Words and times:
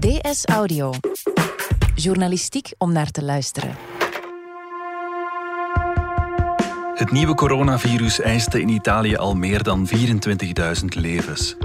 DS 0.00 0.44
Audio. 0.44 0.92
Journalistiek 1.94 2.72
om 2.78 2.92
naar 2.92 3.10
te 3.10 3.24
luisteren. 3.24 3.76
Het 6.94 7.10
nieuwe 7.10 7.34
coronavirus 7.34 8.20
eiste 8.20 8.60
in 8.60 8.68
Italië 8.68 9.16
al 9.16 9.34
meer 9.34 9.62
dan 9.62 9.88
24.000 9.88 10.84
levens. 10.88 11.56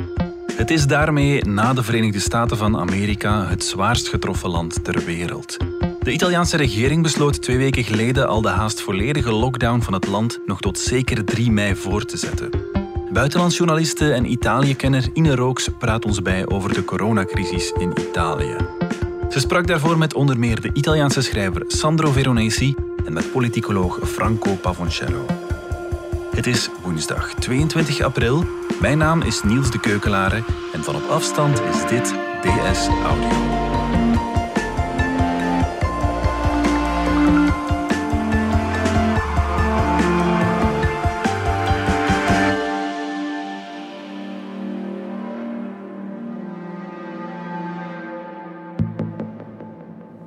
Het 0.54 0.72
is 0.72 0.88
daarmee 0.88 1.44
na 1.44 1.74
de 1.74 1.84
Verenigde 1.84 2.20
Staten 2.20 2.58
van 2.58 2.78
Amerika 2.78 3.48
het 3.48 3.64
zwaarst 3.64 4.08
getroffen 4.08 4.50
land 4.50 4.84
ter 4.84 5.06
wereld. 5.06 5.58
De 6.00 6.12
Italiaanse 6.12 6.58
regering 6.58 7.04
besloot 7.04 7.42
twee 7.42 7.58
weken 7.58 7.84
geleden 7.84 8.28
al 8.28 8.42
de 8.42 8.50
haast 8.50 8.82
volledige 8.82 9.32
lockdown 9.32 9.82
van 9.82 9.94
het 9.94 10.08
land 10.08 10.40
nog 10.46 10.60
tot 10.60 10.80
zeker 10.80 11.26
3 11.26 11.52
mei 11.52 11.76
voor 11.76 12.06
te 12.06 12.18
zetten. 12.18 12.75
Buitenlandsjournaliste 13.16 14.14
en 14.14 14.32
Italië-kenner 14.32 15.10
Ine 15.14 15.36
Rooks 15.36 15.70
praat 15.78 16.06
ons 16.06 16.22
bij 16.22 16.48
over 16.48 16.74
de 16.74 16.86
coronacrisis 16.86 17.72
in 17.72 17.94
Italië. 18.10 18.56
Ze 19.30 19.40
sprak 19.40 19.68
daarvoor 19.68 19.98
met 19.98 20.14
onder 20.14 20.40
meer 20.40 20.62
de 20.62 20.70
Italiaanse 20.74 21.22
schrijver 21.22 21.64
Sandro 21.68 22.12
Veronesi 22.12 22.76
en 23.06 23.14
met 23.14 23.32
politicoloog 23.32 24.00
Franco 24.04 24.56
Pavoncello. 24.56 25.26
Het 26.32 26.48
is 26.48 26.70
woensdag 26.84 27.34
22 27.34 28.02
april. 28.02 28.46
Mijn 28.82 28.98
naam 28.98 29.22
is 29.22 29.44
Niels 29.44 29.72
de 29.72 29.80
Keukelare 29.80 30.44
en 30.74 30.84
van 30.84 30.96
op 30.96 31.10
afstand 31.10 31.62
is 31.62 31.90
dit 31.90 32.16
DS 32.42 32.88
Audio. 32.88 33.75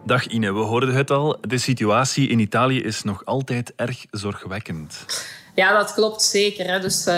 Dag 0.08 0.26
Ine, 0.26 0.52
we 0.52 0.60
hoorden 0.60 0.94
het 0.94 1.10
al. 1.10 1.36
De 1.40 1.58
situatie 1.58 2.28
in 2.28 2.38
Italië 2.38 2.80
is 2.80 3.02
nog 3.02 3.24
altijd 3.24 3.72
erg 3.76 4.06
zorgwekkend. 4.10 5.04
Ja, 5.54 5.72
dat 5.72 5.94
klopt 5.94 6.22
zeker. 6.22 6.66
Hè. 6.66 6.80
Dus 6.80 6.98
uh, 6.98 7.14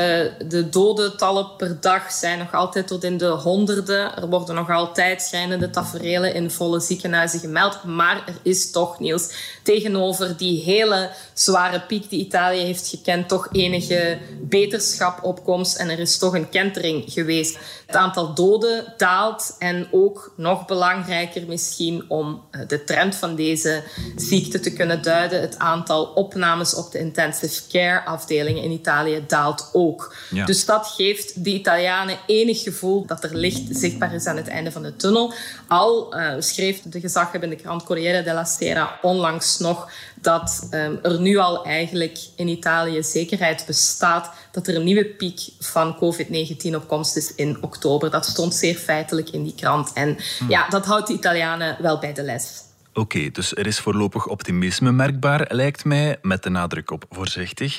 de 0.49 0.69
dodentallen 0.71 1.57
per 1.57 1.81
dag 1.81 2.13
zijn 2.13 2.39
nog 2.39 2.55
altijd 2.55 2.87
tot 2.87 3.05
in 3.05 3.17
de 3.17 3.27
honderden. 3.27 4.17
Er 4.17 4.29
worden 4.29 4.55
nog 4.55 4.71
altijd 4.71 5.23
schrijnende 5.23 5.71
taferelen 5.71 6.35
in 6.35 6.51
volle 6.51 6.81
ziekenhuizen 6.81 7.41
gemeld. 7.41 7.85
Maar 7.85 8.23
er 8.27 8.35
is 8.43 8.71
toch, 8.71 9.01
Niels, 9.01 9.33
tegenover 9.63 10.37
die 10.37 10.63
hele 10.63 11.11
zware 11.33 11.81
piek 11.81 12.11
die 12.11 12.21
Italië 12.21 12.61
heeft 12.61 12.89
gekend, 12.89 13.29
toch 13.29 13.49
enige 13.53 14.19
beterschap 14.51 15.25
opkomst. 15.25 15.77
En 15.77 15.89
er 15.89 15.99
is 15.99 16.19
toch 16.19 16.35
een 16.35 16.49
kentering 16.49 17.05
geweest. 17.07 17.59
Het 17.87 17.97
aantal 17.97 18.35
doden 18.35 18.95
daalt. 18.97 19.57
En 19.59 19.89
ook 19.91 20.33
nog 20.37 20.67
belangrijker 20.67 21.43
misschien 21.47 22.05
om 22.09 22.43
eh, 22.51 22.61
de 22.67 22.85
trend 22.85 23.15
van 23.15 23.35
deze 23.35 23.83
ziekte 24.17 24.61
te 24.61 24.73
kunnen 24.73 25.03
duiden. 25.03 25.41
Het 25.41 25.59
aantal 25.59 26.05
opnames 26.05 26.75
op 26.75 26.93
de 26.93 26.99
intensive 26.99 27.63
care 27.69 28.05
afdeling 28.05 28.39
afdelingen 28.41 28.63
in 28.63 28.71
Italië 28.71 29.25
daalt 29.27 29.71
ook. 29.73 30.15
Dus 30.47 30.65
dat 30.65 30.87
geeft 30.87 31.45
de 31.45 31.51
Italianen 31.51 32.19
enig 32.27 32.63
gevoel 32.63 33.07
dat 33.07 33.25
er 33.25 33.37
licht 33.37 33.63
zichtbaar 33.71 34.15
is 34.15 34.27
aan 34.27 34.37
het 34.37 34.49
einde 34.49 34.73
van 34.73 34.83
de 34.83 34.97
tunnel. 34.97 35.33
Al 35.69 36.17
uh, 36.17 36.35
schreef 36.39 36.83
de 36.83 37.01
gezaghebbende 37.01 37.57
krant 37.57 37.85
Corriere 37.85 38.23
della 38.23 38.45
Sera 38.45 38.99
onlangs 39.03 39.59
nog 39.59 39.91
dat 40.21 40.69
um, 40.71 40.99
er 41.03 41.21
nu 41.21 41.37
al 41.37 41.65
eigenlijk 41.65 42.19
in 42.37 42.49
Italië 42.49 43.03
zekerheid 43.03 43.65
bestaat 43.67 44.31
dat 44.53 44.67
er 44.67 44.77
een 44.77 44.85
nieuwe 44.85 45.05
piek 45.07 45.41
van 45.59 45.97
COVID-19 45.97 46.75
op 46.75 46.89
komst 46.89 47.17
is 47.17 47.35
in 47.35 47.63
oktober. 47.63 48.11
Dat 48.11 48.27
stond 48.27 48.55
zeer 48.55 48.75
feitelijk 48.75 49.31
in 49.31 49.43
die 49.43 49.55
krant. 49.55 49.93
En 49.93 50.17
hm. 50.39 50.51
ja, 50.51 50.69
dat 50.69 50.87
houdt 50.87 51.07
de 51.07 51.13
Italianen 51.13 51.77
wel 51.81 51.99
bij 51.99 52.13
de 52.13 52.23
les. 52.23 52.63
Oké, 52.95 53.31
dus 53.31 53.55
er 53.55 53.67
is 53.67 53.79
voorlopig 53.79 54.27
optimisme 54.27 54.93
merkbaar, 54.93 55.47
lijkt 55.49 55.85
mij, 55.85 56.19
met 56.23 56.43
de 56.43 56.51
nadruk 56.51 56.91
op 56.91 57.05
voorzichtig. 57.11 57.79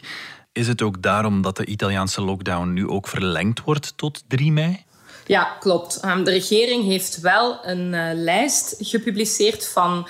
Is 0.54 0.68
het 0.68 0.82
ook 0.82 1.02
daarom 1.02 1.42
dat 1.42 1.58
de 1.58 1.66
Italiaanse 1.66 2.22
lockdown 2.22 2.74
nu 2.74 2.88
ook 2.88 3.08
verlengd 3.08 3.62
wordt 3.64 3.94
tot 3.96 4.24
3 4.28 4.52
mei? 4.52 4.86
Ja, 5.26 5.58
klopt. 5.60 6.00
Ehm, 6.00 6.24
de 6.24 6.32
regering 6.32 6.84
heeft 6.84 7.20
wel 7.20 7.66
een 7.66 7.94
uh, 7.94 8.10
lijst 8.14 8.76
gepubliceerd 8.80 9.68
van 9.68 10.08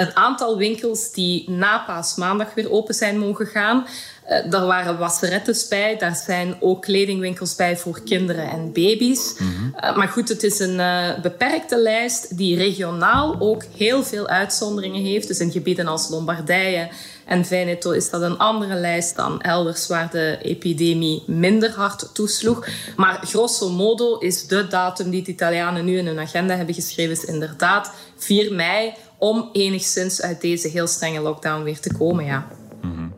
een 0.00 0.16
aantal 0.16 0.56
winkels 0.56 1.12
die 1.12 1.50
na 1.50 1.78
paasmaandag 1.86 2.54
weer 2.54 2.70
open 2.70 2.94
zijn 2.94 3.18
mogen 3.18 3.46
gaan. 3.46 3.86
Uh, 4.28 4.50
daar 4.50 4.66
waren 4.66 4.98
wasserettes 4.98 5.68
bij, 5.68 5.96
daar 5.98 6.16
zijn 6.16 6.56
ook 6.60 6.82
kledingwinkels 6.82 7.56
bij 7.56 7.76
voor 7.76 8.00
kinderen 8.04 8.50
en 8.50 8.72
baby's. 8.72 9.34
Mm 9.38 9.60
uh, 9.84 9.96
maar 9.96 10.08
goed, 10.08 10.28
het 10.28 10.42
is 10.42 10.58
een 10.58 10.78
uh, 10.78 11.20
beperkte 11.22 11.78
lijst 11.78 12.36
die 12.36 12.56
regionaal 12.56 13.36
ook 13.38 13.64
heel 13.76 14.02
veel 14.02 14.28
uitzonderingen 14.28 15.02
heeft. 15.02 15.28
Dus 15.28 15.38
in 15.38 15.50
gebieden 15.50 15.86
als 15.86 16.08
Lombardije 16.08 16.88
en 17.24 17.44
Veneto 17.44 17.90
is 17.90 18.10
dat 18.10 18.22
een 18.22 18.38
andere 18.38 18.74
lijst 18.74 19.16
dan 19.16 19.40
elders 19.40 19.86
waar 19.86 20.10
de 20.10 20.38
epidemie 20.42 21.22
minder 21.26 21.70
hard 21.70 22.14
toesloeg. 22.14 22.66
Maar 22.96 23.20
grosso 23.24 23.68
modo 23.68 24.18
is 24.18 24.46
de 24.46 24.66
datum 24.66 25.10
die 25.10 25.22
de 25.22 25.30
Italianen 25.30 25.84
nu 25.84 25.98
in 25.98 26.06
hun 26.06 26.18
agenda 26.18 26.56
hebben 26.56 26.74
geschreven, 26.74 27.12
is 27.12 27.24
inderdaad 27.24 27.92
4 28.16 28.52
mei 28.52 28.94
om 29.20 29.48
enigszins 29.52 30.22
uit 30.22 30.40
deze 30.40 30.68
heel 30.68 30.86
strenge 30.86 31.20
lockdown 31.20 31.62
weer 31.62 31.80
te 31.80 31.94
komen. 31.94 32.24
Ja. 32.24 32.48
Mhm. 32.82 33.08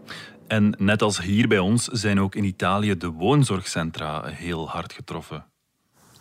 En 0.46 0.74
net 0.78 1.02
als 1.02 1.20
hier 1.20 1.48
bij 1.48 1.58
ons 1.58 1.84
zijn 1.84 2.20
ook 2.20 2.34
in 2.34 2.44
Italië 2.44 2.96
de 2.96 3.10
woonzorgcentra 3.10 4.24
heel 4.26 4.68
hard 4.68 4.92
getroffen. 4.92 5.44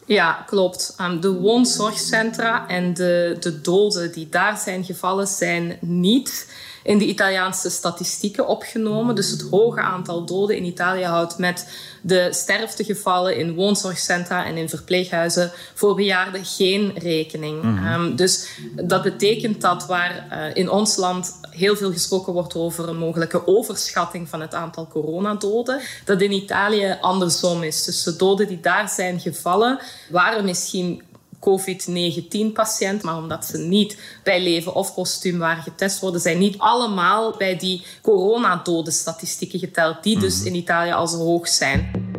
Ja, 0.05 0.43
klopt. 0.45 0.93
Ehm, 0.97 1.19
de 1.19 1.33
woonzorgcentra 1.33 2.67
en 2.67 2.93
de, 2.93 3.37
de 3.39 3.61
doden 3.61 4.11
die 4.11 4.29
daar 4.29 4.57
zijn 4.57 4.83
gevallen 4.83 5.27
zijn 5.27 5.77
niet 5.81 6.53
in 6.83 6.97
de 6.97 7.05
Italiaanse 7.05 7.69
statistieken 7.69 8.47
opgenomen. 8.47 9.15
Dus 9.15 9.29
het 9.29 9.47
hoge 9.51 9.81
aantal 9.81 10.25
doden 10.25 10.55
in 10.55 10.65
Italië 10.65 11.03
houdt 11.03 11.37
met 11.37 11.67
de 12.01 12.27
sterftegevallen 12.31 13.37
in 13.37 13.55
woonzorgcentra 13.55 14.45
en 14.45 14.57
in 14.57 14.69
verpleeghuizen 14.69 15.51
voor 15.73 15.95
bejaarden 15.95 16.45
geen 16.45 16.91
rekening. 16.95 17.61
Mhm. 17.61 17.85
Ehm, 17.85 18.15
dus 18.15 18.47
dat 18.75 19.03
betekent 19.03 19.61
dat 19.61 19.85
waar 19.85 20.27
uh, 20.31 20.55
in 20.55 20.69
ons 20.69 20.95
land 20.95 21.39
heel 21.49 21.75
veel 21.75 21.91
gesproken 21.91 22.33
wordt 22.33 22.55
over 22.55 22.89
een 22.89 22.97
mogelijke 22.97 23.47
overschatting 23.47 24.29
van 24.29 24.41
het 24.41 24.53
aantal 24.53 24.87
coronadoden, 24.87 25.79
dat 26.05 26.21
in 26.21 26.31
Italië 26.31 26.97
andersom 27.01 27.63
is. 27.63 27.83
Dus 27.83 28.03
de 28.03 28.15
doden 28.15 28.47
die 28.47 28.59
daar 28.59 28.89
zijn 28.89 29.19
gevallen 29.19 29.79
waren 30.09 30.45
misschien 30.45 31.03
COVID-19-patiënt, 31.41 33.01
maar 33.01 33.17
omdat 33.17 33.45
ze 33.45 33.57
niet 33.57 33.97
bij 34.23 34.43
leven 34.43 34.75
of 34.75 34.93
postuum 34.93 35.37
waren 35.37 35.63
getest 35.63 35.99
worden, 35.99 36.21
zijn 36.21 36.37
niet 36.37 36.57
allemaal 36.57 37.37
bij 37.37 37.57
die 37.57 37.85
coronadodenstatistieken 38.01 39.59
geteld, 39.59 40.03
die 40.03 40.19
dus 40.19 40.37
mhm. 40.37 40.47
in 40.47 40.55
Italië 40.55 40.91
al 40.91 41.07
zo 41.07 41.17
hoog 41.17 41.47
zijn. 41.47 42.09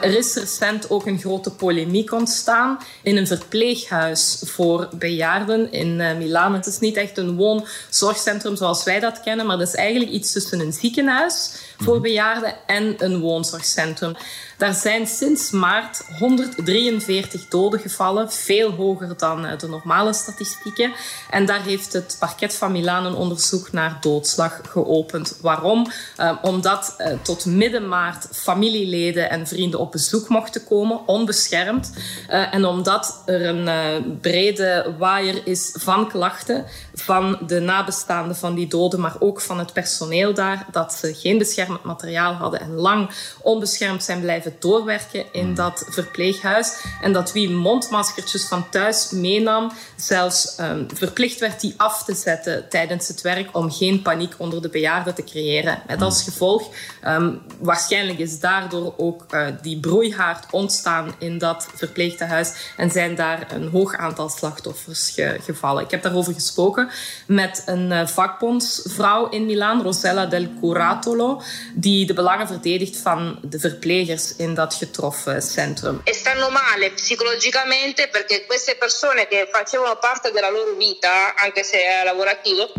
Er 0.00 0.16
is 0.16 0.34
recent 0.34 0.90
ook 0.90 1.06
een 1.06 1.18
grote 1.18 1.50
polemiek 1.50 2.12
ontstaan 2.12 2.78
in 3.02 3.16
een 3.16 3.26
verpleeghuis 3.26 4.42
voor 4.46 4.88
bejaarden 4.98 5.72
in 5.72 6.00
uh, 6.00 6.16
Milaan. 6.16 6.54
Het 6.54 6.66
is 6.66 6.78
niet 6.78 6.96
echt 6.96 7.18
een 7.18 7.36
woonzorgcentrum 7.36 8.56
zoals 8.56 8.84
wij 8.84 9.00
dat 9.00 9.20
kennen, 9.20 9.46
maar 9.46 9.58
dat 9.58 9.68
is 9.68 9.74
eigenlijk 9.74 10.10
iets 10.10 10.32
tussen 10.32 10.60
een 10.60 10.72
ziekenhuis 10.72 11.52
voor 11.82 11.94
mhm. 11.94 12.02
bejaarden 12.02 12.54
en 12.66 12.94
een 12.98 13.20
woonzorgcentrum. 13.20 14.16
Daar 14.56 14.74
zijn 14.74 15.06
sinds 15.06 15.50
maart 15.50 16.02
143 16.18 17.48
doden 17.48 17.80
gevallen, 17.80 18.32
veel 18.32 18.70
hoger 18.70 19.16
dan 19.16 19.46
eh, 19.46 19.58
de 19.58 19.68
normale 19.68 20.12
statistieken. 20.12 20.92
En 21.30 21.46
daar 21.46 21.62
heeft 21.62 21.92
het 21.92 22.16
parket 22.18 22.54
van 22.54 22.72
Milaan 22.72 23.06
een 23.06 23.14
onderzoek 23.14 23.72
naar 23.72 23.98
doodslag 24.00 24.60
geopend. 24.68 25.38
Waarom? 25.40 25.86
Uh, 26.18 26.32
omdat 26.42 26.94
uh, 26.98 27.12
tot 27.22 27.44
midden 27.44 27.88
maart 27.88 28.26
familieleden 28.32 29.30
en 29.30 29.46
vrienden 29.46 29.80
op 29.80 29.92
bezoek 29.92 30.28
mochten 30.28 30.64
komen, 30.64 31.08
onbeschermd. 31.08 31.92
Uh, 32.30 32.54
en 32.54 32.64
omdat 32.64 33.22
er 33.26 33.46
een 33.46 34.18
brede 34.20 34.94
waaier 34.98 35.46
is 35.46 35.74
van 35.78 36.08
klachten 36.08 36.64
van 36.94 37.38
de 37.46 37.60
nabestaanden 37.60 38.36
van 38.36 38.54
die 38.54 38.66
doden, 38.66 39.00
maar 39.00 39.16
ook 39.18 39.40
van 39.40 39.58
het 39.58 39.72
personeel 39.72 40.34
daar, 40.34 40.66
dat 40.72 40.92
ze 40.92 41.14
geen 41.14 41.38
beschermend 41.70 41.84
materiaal 41.84 42.32
hadden 42.32 42.60
en 42.60 42.74
lang 42.74 43.10
onbeschermd 43.42 44.04
zijn 44.04 44.20
blijven 44.20 44.56
doorwerken 44.58 45.24
in 45.32 45.44
hmm. 45.44 45.54
dat 45.54 45.84
verpleeghuis. 45.88 46.84
En 47.00 47.12
dat 47.12 47.32
wie 47.32 47.50
mondmaskertjes 47.50 48.44
van 48.44 48.68
thuis 48.68 49.10
meenam, 49.10 49.72
zelfs 49.96 50.56
um, 50.60 50.86
verplicht 50.94 51.40
werd 51.40 51.60
die 51.60 51.74
af 51.76 52.04
te 52.04 52.14
zetten 52.14 52.68
tijdens 52.68 53.08
het 53.08 53.20
werk 53.20 53.56
om 53.56 53.70
geen 53.70 54.02
paniek 54.02 54.34
onder 54.36 54.62
de 54.62 54.68
bejaarden 54.68 55.14
te 55.14 55.24
creëren. 55.24 55.82
Met 55.86 56.02
als 56.02 56.22
hmm. 56.22 56.32
gevolg, 56.32 56.68
um, 57.06 57.42
waarschijnlijk 57.58 58.18
is 58.18 58.40
daardoor 58.40 58.94
ook 58.96 59.24
uh, 59.30 59.46
die 59.62 59.80
broeihaard 59.80 60.46
ontstaan 60.50 61.14
in 61.18 61.38
dat 61.38 61.68
verpleegtehuis 61.74 62.52
en 62.76 62.90
zijn 62.90 63.14
daar 63.14 63.46
een 63.52 63.68
hoog 63.68 63.94
aantal 63.94 64.28
slachtoffers 64.28 65.18
gevallen. 65.44 65.84
Ik 65.84 65.90
heb 65.90 66.02
daarover 66.02 66.34
gesproken 66.34 66.88
met 67.26 67.62
een 67.66 67.90
uh, 67.90 68.06
vakbondsvrouw 68.06 69.28
in 69.28 69.46
Milaan, 69.46 69.82
Rosella 69.82 70.26
del 70.26 70.46
Curatolo, 70.60 71.42
die 71.74 72.06
de 72.06 72.14
belangen 72.14 72.46
verdedigt 72.46 72.96
van 72.96 73.38
de 73.42 73.58
verplegers 73.58 74.36
in 74.36 74.54
dat 74.54 74.74
getroffen 74.74 75.42
centrum. 75.42 76.00
E 76.04 76.14
stanno 76.14 76.50
male 76.50 76.90
psicologicamente 76.90 78.08
perché 78.08 78.44
queste 78.46 78.76
persone 78.78 79.26
che 79.26 79.48
facevano 79.52 79.96
parte 79.96 80.30
della 80.32 80.50
loro 80.50 80.74
vita, 80.76 81.34
anche 81.34 81.62
se 81.62 81.78
lavorativo, 82.04 82.72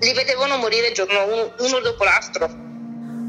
li 0.00 0.12
vedevano 0.12 0.56
morire 0.56 0.92
giorno 0.92 1.24
uno, 1.24 1.54
uno 1.58 1.80
dopo 1.80 2.04
l'altro. 2.04 2.62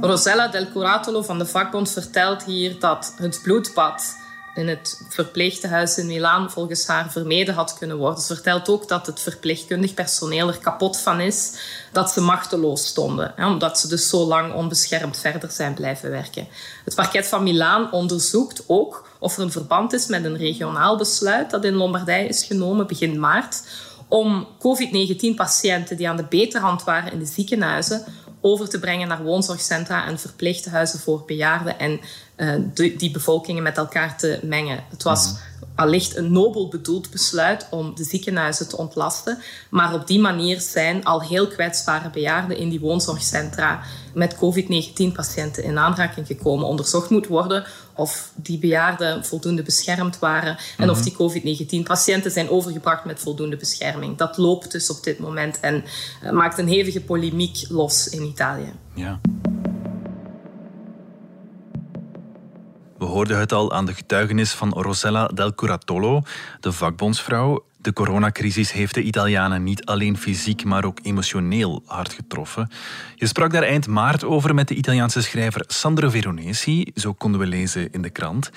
Rosella 0.01 0.47
del 0.47 0.69
Curatolo 0.71 1.21
van 1.21 1.37
de 1.37 1.45
vakbond 1.45 1.91
vertelt 1.91 2.43
hier 2.43 2.79
dat 2.79 3.13
het 3.17 3.39
bloedbad 3.43 4.23
in 4.55 4.67
het 4.67 5.01
verpleegtehuis 5.09 5.97
in 5.97 6.07
Milaan 6.07 6.51
volgens 6.51 6.87
haar 6.87 7.11
vermeden 7.11 7.53
had 7.53 7.77
kunnen 7.77 7.97
worden. 7.97 8.23
Ze 8.23 8.33
vertelt 8.33 8.69
ook 8.69 8.87
dat 8.87 9.05
het 9.05 9.19
verpleegkundig 9.19 9.93
personeel 9.93 10.47
er 10.47 10.57
kapot 10.57 10.97
van 10.97 11.19
is 11.19 11.53
dat 11.91 12.11
ze 12.11 12.21
machteloos 12.21 12.85
stonden, 12.85 13.33
hè, 13.35 13.47
omdat 13.47 13.79
ze 13.79 13.87
dus 13.87 14.09
zo 14.09 14.25
lang 14.25 14.53
onbeschermd 14.53 15.17
verder 15.17 15.51
zijn 15.51 15.73
blijven 15.73 16.11
werken. 16.11 16.47
Het 16.85 16.95
parket 16.95 17.27
van 17.27 17.43
Milaan 17.43 17.91
onderzoekt 17.91 18.63
ook 18.67 19.09
of 19.19 19.37
er 19.37 19.43
een 19.43 19.51
verband 19.51 19.93
is 19.93 20.07
met 20.07 20.25
een 20.25 20.37
regionaal 20.37 20.97
besluit 20.97 21.49
dat 21.49 21.63
in 21.65 21.73
Lombardije 21.73 22.27
is 22.27 22.43
genomen 22.43 22.87
begin 22.87 23.19
maart 23.19 23.61
om 24.07 24.47
COVID-19-patiënten 24.59 25.97
die 25.97 26.09
aan 26.09 26.17
de 26.17 26.25
beterhand 26.29 26.83
waren 26.83 27.11
in 27.11 27.19
de 27.19 27.25
ziekenhuizen 27.25 28.05
over 28.41 28.69
te 28.69 28.79
brengen 28.79 29.07
naar 29.07 29.23
woonzorgcentra 29.23 30.05
en 30.05 30.19
verpleegtehuizen 30.19 30.99
voor 30.99 31.23
bejaarden 31.25 31.79
en 31.79 31.99
uh, 32.37 32.53
die 32.97 33.11
bevolkingen 33.11 33.63
met 33.63 33.77
elkaar 33.77 34.17
te 34.17 34.39
mengen. 34.43 34.83
Het 34.89 35.03
was 35.03 35.31
mhm. 35.31 35.35
allicht 35.75 36.15
een 36.15 36.31
nobel 36.31 36.67
bedoeld 36.67 37.11
besluit 37.11 37.67
om 37.69 37.95
de 37.95 38.03
ziekenhuizen 38.03 38.69
te 38.69 38.77
ontlasten, 38.77 39.37
maar 39.69 39.93
op 39.93 40.07
die 40.07 40.19
manier 40.19 40.59
zijn 40.59 41.05
al 41.05 41.21
heel 41.21 41.47
kwetsbare 41.47 42.09
bejaarden 42.09 42.57
in 42.57 42.69
die 42.69 42.79
woonzorgcentra 42.79 43.81
met 44.13 44.35
COVID-19-patiënten 44.35 45.63
in 45.63 45.77
aanraking 45.77 46.27
gekomen. 46.27 46.67
Onderzocht 46.67 47.09
moet 47.09 47.27
worden 47.27 47.65
of 47.93 48.31
die 48.35 48.57
bejaarden 48.57 49.25
voldoende 49.25 49.63
beschermd 49.63 50.19
waren 50.19 50.57
en 50.77 50.89
of 50.89 50.95
mhm. 50.97 51.05
die 51.05 51.15
COVID-19-patiënten 51.15 52.31
zijn 52.31 52.49
overgebracht 52.49 53.05
met 53.05 53.19
voldoende 53.19 53.57
bescherming. 53.57 54.17
Dat 54.17 54.37
loopt 54.37 54.71
dus 54.71 54.89
op 54.89 55.03
dit 55.03 55.19
moment 55.19 55.59
en 55.59 55.83
uh, 56.23 56.31
maakt 56.31 56.57
een 56.57 56.67
hevige 56.67 57.01
polemiek 57.01 57.65
los 57.69 58.09
in 58.09 58.23
Italië. 58.23 58.73
Ja. 58.93 59.19
We 62.97 63.05
hoorden 63.05 63.39
het 63.39 63.51
al 63.51 63.71
aan 63.71 63.85
de 63.85 63.93
getuigenis 63.93 64.51
van 64.51 64.69
Rosella 64.69 65.27
del 65.27 65.55
Curatolo, 65.55 66.21
de 66.59 66.71
vakbondsvrouw. 66.71 67.65
De 67.77 67.93
coronacrisis 67.93 68.71
heeft 68.71 68.93
de 68.93 69.01
Italianen 69.01 69.63
niet 69.63 69.85
alleen 69.85 70.17
fysiek, 70.17 70.63
maar 70.63 70.85
ook 70.85 70.99
emotioneel 71.01 71.83
hard 71.85 72.13
getroffen. 72.13 72.71
Je 73.15 73.27
sprak 73.27 73.51
daar 73.51 73.63
eind 73.63 73.87
maart 73.87 74.23
over 74.23 74.53
met 74.53 74.67
de 74.67 74.75
Italiaanse 74.75 75.21
schrijver 75.21 75.63
Sandro 75.67 76.09
Veronesi, 76.09 76.91
zo 76.95 77.13
konden 77.13 77.39
we 77.39 77.45
lezen 77.45 77.91
in 77.91 78.01
de 78.01 78.09
krant. 78.09 78.49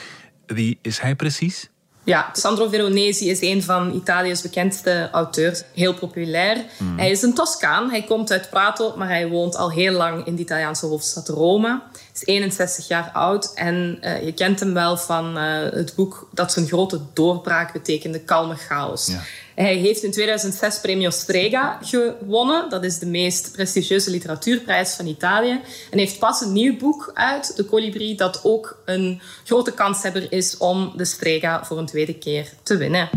Wie 0.46 0.78
is 0.82 0.98
hij 0.98 1.14
precies? 1.14 1.70
Ja, 2.08 2.30
Sandro 2.32 2.68
Veronesi 2.68 3.30
is 3.30 3.40
een 3.40 3.62
van 3.62 3.94
Italië's 3.94 4.42
bekendste 4.42 5.08
auteurs. 5.12 5.62
Heel 5.74 5.94
populair. 5.94 6.64
Hmm. 6.76 6.98
Hij 6.98 7.10
is 7.10 7.22
een 7.22 7.34
Toscaan. 7.34 7.90
Hij 7.90 8.02
komt 8.02 8.30
uit 8.30 8.50
Prato, 8.50 8.94
maar 8.96 9.08
hij 9.08 9.28
woont 9.28 9.56
al 9.56 9.70
heel 9.70 9.92
lang 9.92 10.26
in 10.26 10.34
de 10.34 10.42
Italiaanse 10.42 10.86
hoofdstad 10.86 11.28
Rome. 11.28 11.82
Is 12.18 12.26
61 12.26 12.88
jaar 12.88 13.10
oud 13.12 13.52
en 13.54 13.98
uh, 14.02 14.24
je 14.24 14.32
kent 14.32 14.60
hem 14.60 14.74
wel 14.74 14.96
van 14.96 15.38
uh, 15.38 15.60
het 15.70 15.92
boek 15.94 16.28
dat 16.32 16.52
zijn 16.52 16.66
grote 16.66 17.00
doorbraak 17.12 17.72
betekende, 17.72 18.20
Kalme 18.20 18.54
Chaos. 18.54 19.06
Ja. 19.06 19.22
Hij 19.54 19.74
heeft 19.74 20.02
in 20.02 20.10
2006 20.10 20.80
Premio 20.80 21.10
Strega 21.10 21.78
gewonnen. 21.82 22.70
Dat 22.70 22.84
is 22.84 22.98
de 22.98 23.06
meest 23.06 23.52
prestigieuze 23.52 24.10
literatuurprijs 24.10 24.94
van 24.94 25.06
Italië. 25.06 25.60
En 25.90 25.98
heeft 25.98 26.18
pas 26.18 26.40
een 26.40 26.52
nieuw 26.52 26.76
boek 26.76 27.10
uit, 27.14 27.56
De 27.56 27.64
Colibri, 27.64 28.16
dat 28.16 28.40
ook 28.42 28.82
een 28.84 29.20
grote 29.44 29.72
kanshebber 29.72 30.32
is 30.32 30.56
om 30.56 30.92
de 30.96 31.04
Strega 31.04 31.64
voor 31.64 31.78
een 31.78 31.86
tweede 31.86 32.14
keer 32.14 32.52
te 32.62 32.76
winnen. 32.76 33.08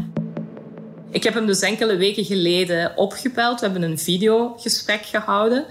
Ik 1.12 1.24
heb 1.24 1.34
hem 1.34 1.46
dus 1.46 1.62
enkele 1.62 1.96
weken 1.96 2.26
geleden 2.26 2.98
opgebeld. 2.98 3.60
We 3.60 3.66
hebben 3.66 3.90
een 3.90 4.00
videogesprek 4.00 5.06
gehouden 5.06 5.66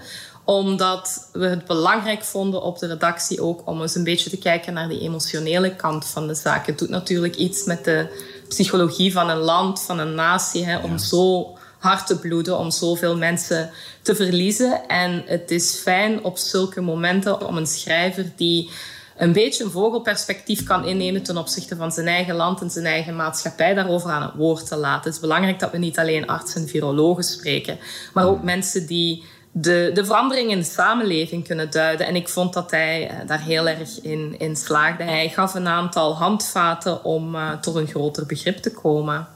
omdat 0.45 1.29
we 1.31 1.45
het 1.45 1.65
belangrijk 1.65 2.23
vonden 2.23 2.61
op 2.61 2.79
de 2.79 2.87
redactie 2.87 3.41
ook 3.41 3.61
om 3.65 3.81
eens 3.81 3.95
een 3.95 4.03
beetje 4.03 4.29
te 4.29 4.37
kijken 4.37 4.73
naar 4.73 4.89
die 4.89 4.99
emotionele 4.99 5.75
kant 5.75 6.05
van 6.05 6.27
de 6.27 6.35
zaak. 6.35 6.65
Het 6.65 6.79
doet 6.79 6.89
natuurlijk 6.89 7.35
iets 7.35 7.65
met 7.65 7.85
de 7.85 8.07
psychologie 8.47 9.11
van 9.11 9.29
een 9.29 9.37
land, 9.37 9.81
van 9.81 9.99
een 9.99 10.15
natie, 10.15 10.65
hè, 10.65 10.77
om 10.77 10.97
zo 10.97 11.57
hard 11.79 12.07
te 12.07 12.19
bloeden, 12.19 12.57
om 12.57 12.71
zoveel 12.71 13.17
mensen 13.17 13.69
te 14.01 14.15
verliezen. 14.15 14.87
En 14.87 15.23
het 15.25 15.51
is 15.51 15.75
fijn 15.75 16.23
op 16.23 16.37
zulke 16.37 16.81
momenten 16.81 17.47
om 17.47 17.57
een 17.57 17.67
schrijver 17.67 18.31
die 18.35 18.69
een 19.17 19.33
beetje 19.33 19.63
een 19.63 19.71
vogelperspectief 19.71 20.63
kan 20.63 20.85
innemen 20.85 21.23
ten 21.23 21.37
opzichte 21.37 21.75
van 21.75 21.91
zijn 21.91 22.07
eigen 22.07 22.35
land 22.35 22.61
en 22.61 22.69
zijn 22.69 22.85
eigen 22.85 23.15
maatschappij 23.15 23.73
daarover 23.73 24.09
aan 24.09 24.21
het 24.21 24.35
woord 24.35 24.67
te 24.67 24.75
laten. 24.75 25.03
Het 25.03 25.13
is 25.13 25.19
belangrijk 25.19 25.59
dat 25.59 25.71
we 25.71 25.77
niet 25.77 25.99
alleen 25.99 26.27
artsen 26.27 26.61
en 26.61 26.67
virologen 26.67 27.23
spreken, 27.23 27.79
maar 28.13 28.27
ook 28.27 28.43
mensen 28.43 28.87
die 28.87 29.23
de, 29.51 29.91
de 29.93 30.05
verandering 30.05 30.51
in 30.51 30.57
de 30.57 30.63
samenleving 30.63 31.47
kunnen 31.47 31.71
duiden. 31.71 32.07
En 32.07 32.15
ik 32.15 32.29
vond 32.29 32.53
dat 32.53 32.71
hij 32.71 33.09
eh, 33.09 33.27
daar 33.27 33.41
heel 33.41 33.67
erg 33.67 34.01
in, 34.01 34.35
in 34.39 34.55
slaagde. 34.55 35.03
Hij 35.03 35.29
gaf 35.29 35.53
een 35.53 35.67
aantal 35.67 36.15
handvaten 36.15 37.03
om 37.03 37.35
uh, 37.35 37.51
tot 37.51 37.75
een 37.75 37.87
groter 37.87 38.25
begrip 38.25 38.57
te 38.57 38.71
komen 38.71 39.27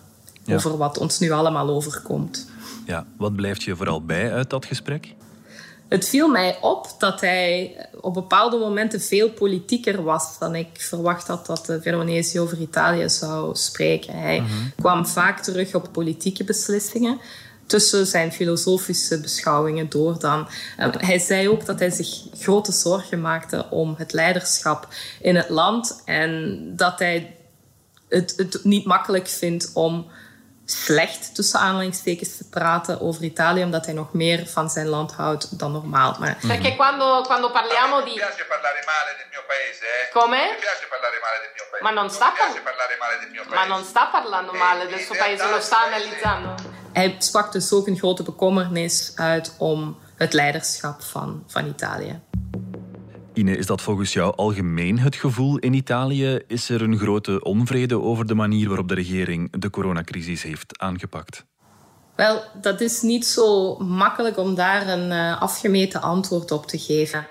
over 0.49 0.77
wat 0.77 0.97
ons 0.97 1.19
nu 1.19 1.31
allemaal 1.31 1.69
overkomt. 1.69 2.49
Ja, 2.85 3.05
wat 3.17 3.35
blijft 3.35 3.63
je 3.63 3.75
vooral 3.75 4.01
bij 4.05 4.33
uit 4.33 4.49
dat 4.49 4.65
gesprek? 4.65 5.13
Het 5.87 6.09
viel 6.09 6.27
mij 6.27 6.57
op 6.61 6.95
dat 6.97 7.21
hij 7.21 7.75
op 8.01 8.13
bepaalde 8.13 8.57
momenten 8.57 9.01
veel 9.01 9.29
politieker 9.29 10.03
was 10.03 10.39
dan 10.39 10.55
ik 10.55 10.67
verwacht 10.73 11.27
had 11.27 11.45
dat 11.45 11.65
de 11.65 11.81
Veronese 11.81 12.39
over 12.39 12.59
Italië 12.59 13.09
zou 13.09 13.55
spreken. 13.55 14.19
Hij 14.19 14.39
mhm. 14.39 14.51
kwam 14.75 15.05
vaak 15.05 15.39
terug 15.39 15.75
op 15.75 15.89
politieke 15.91 16.43
beslissingen 16.43 17.19
tussen 17.65 18.05
zijn 18.05 18.31
filosofische 18.31 19.19
beschouwingen 19.19 19.89
door 19.89 20.19
dan. 20.19 20.47
Ehm, 20.77 20.91
hij 20.97 21.19
zei 21.19 21.49
ook 21.49 21.65
dat 21.65 21.79
hij 21.79 21.89
zich 21.89 22.23
grote 22.39 22.71
zorgen 22.71 23.21
maakte 23.21 23.69
om 23.69 23.95
het 23.97 24.13
leiderschap 24.13 24.87
in 25.21 25.35
het 25.35 25.49
land 25.49 26.01
en 26.05 26.59
dat 26.75 26.99
hij 26.99 27.35
het, 28.09 28.33
het 28.37 28.59
niet 28.63 28.85
makkelijk 28.85 29.27
vindt 29.27 29.71
om 29.73 30.05
slecht 30.65 31.35
tussen 31.35 31.59
aanhalingstekens 31.59 32.37
te 32.37 32.49
praten 32.49 33.01
over 33.01 33.23
Italië, 33.23 33.63
omdat 33.63 33.85
hij 33.85 33.93
nog 33.93 34.13
meer 34.13 34.47
van 34.47 34.69
zijn 34.69 34.87
land 34.87 35.11
houdt 35.11 35.59
dan 35.59 35.71
normaal. 35.71 36.15
Maar... 36.19 36.37
Perché 36.47 36.75
quando, 36.75 37.21
quando 37.21 37.51
parliamo 37.51 38.01
di... 38.03 38.09
Mi 38.09 38.15
piace 38.15 38.45
parlare 38.49 38.83
male 38.85 39.15
del 39.17 39.27
mio 39.29 39.43
paese, 39.47 39.85
eh? 39.85 40.11
Come? 40.11 40.37
Mi 40.37 40.59
piace 40.59 40.87
parlare 40.89 41.17
male 41.21 41.39
del 41.43 41.51
mio 41.53 41.65
paese. 41.69 41.83
Ma 41.83 41.91
non 42.01 42.09
sta, 42.09 42.29
par... 42.37 42.61
parlare 42.63 42.95
male 42.99 43.19
del 43.19 43.29
mio 43.29 43.43
paese. 43.43 43.55
Ma 43.55 43.65
non 43.75 43.83
sta 43.83 44.05
parlando 44.05 44.53
male 44.53 44.87
del 44.87 44.99
suo 44.99 45.15
paese, 45.15 45.49
lo 45.49 45.59
sta 45.59 45.77
analizzando. 45.85 46.53
Hij 46.93 47.15
sprak 47.19 47.51
dus 47.51 47.73
ook 47.73 47.87
een 47.87 47.97
grote 47.97 48.23
bekommernis 48.23 49.11
uit 49.15 49.55
om 49.57 49.97
het 50.17 50.33
leiderschap 50.33 51.01
van, 51.03 51.43
van 51.47 51.67
Italië. 51.67 52.21
Ine, 53.35 53.57
is 53.57 53.65
dat 53.65 53.81
volgens 53.81 54.13
jou 54.13 54.35
algemeen 54.35 54.99
het 54.99 55.15
gevoel 55.15 55.57
in 55.57 55.73
Italië? 55.73 56.39
Is 56.47 56.69
er 56.69 56.81
een 56.81 56.97
grote 56.97 57.43
onvrede 57.43 58.01
over 58.01 58.25
de 58.25 58.33
manier 58.33 58.67
waarop 58.67 58.87
de 58.87 58.93
regering 58.93 59.51
de 59.59 59.69
coronacrisis 59.69 60.43
heeft 60.43 60.79
aangepakt? 60.79 61.45
Wel, 62.15 62.43
dat 62.61 62.81
is 62.81 63.01
niet 63.01 63.25
zo 63.25 63.77
makkelijk 63.77 64.37
om 64.37 64.55
daar 64.55 64.87
een 64.87 65.11
uh, 65.11 65.41
afgemeten 65.41 66.01
antwoord 66.01 66.51
op 66.51 66.65
te 66.65 66.77
geven. 66.77 67.27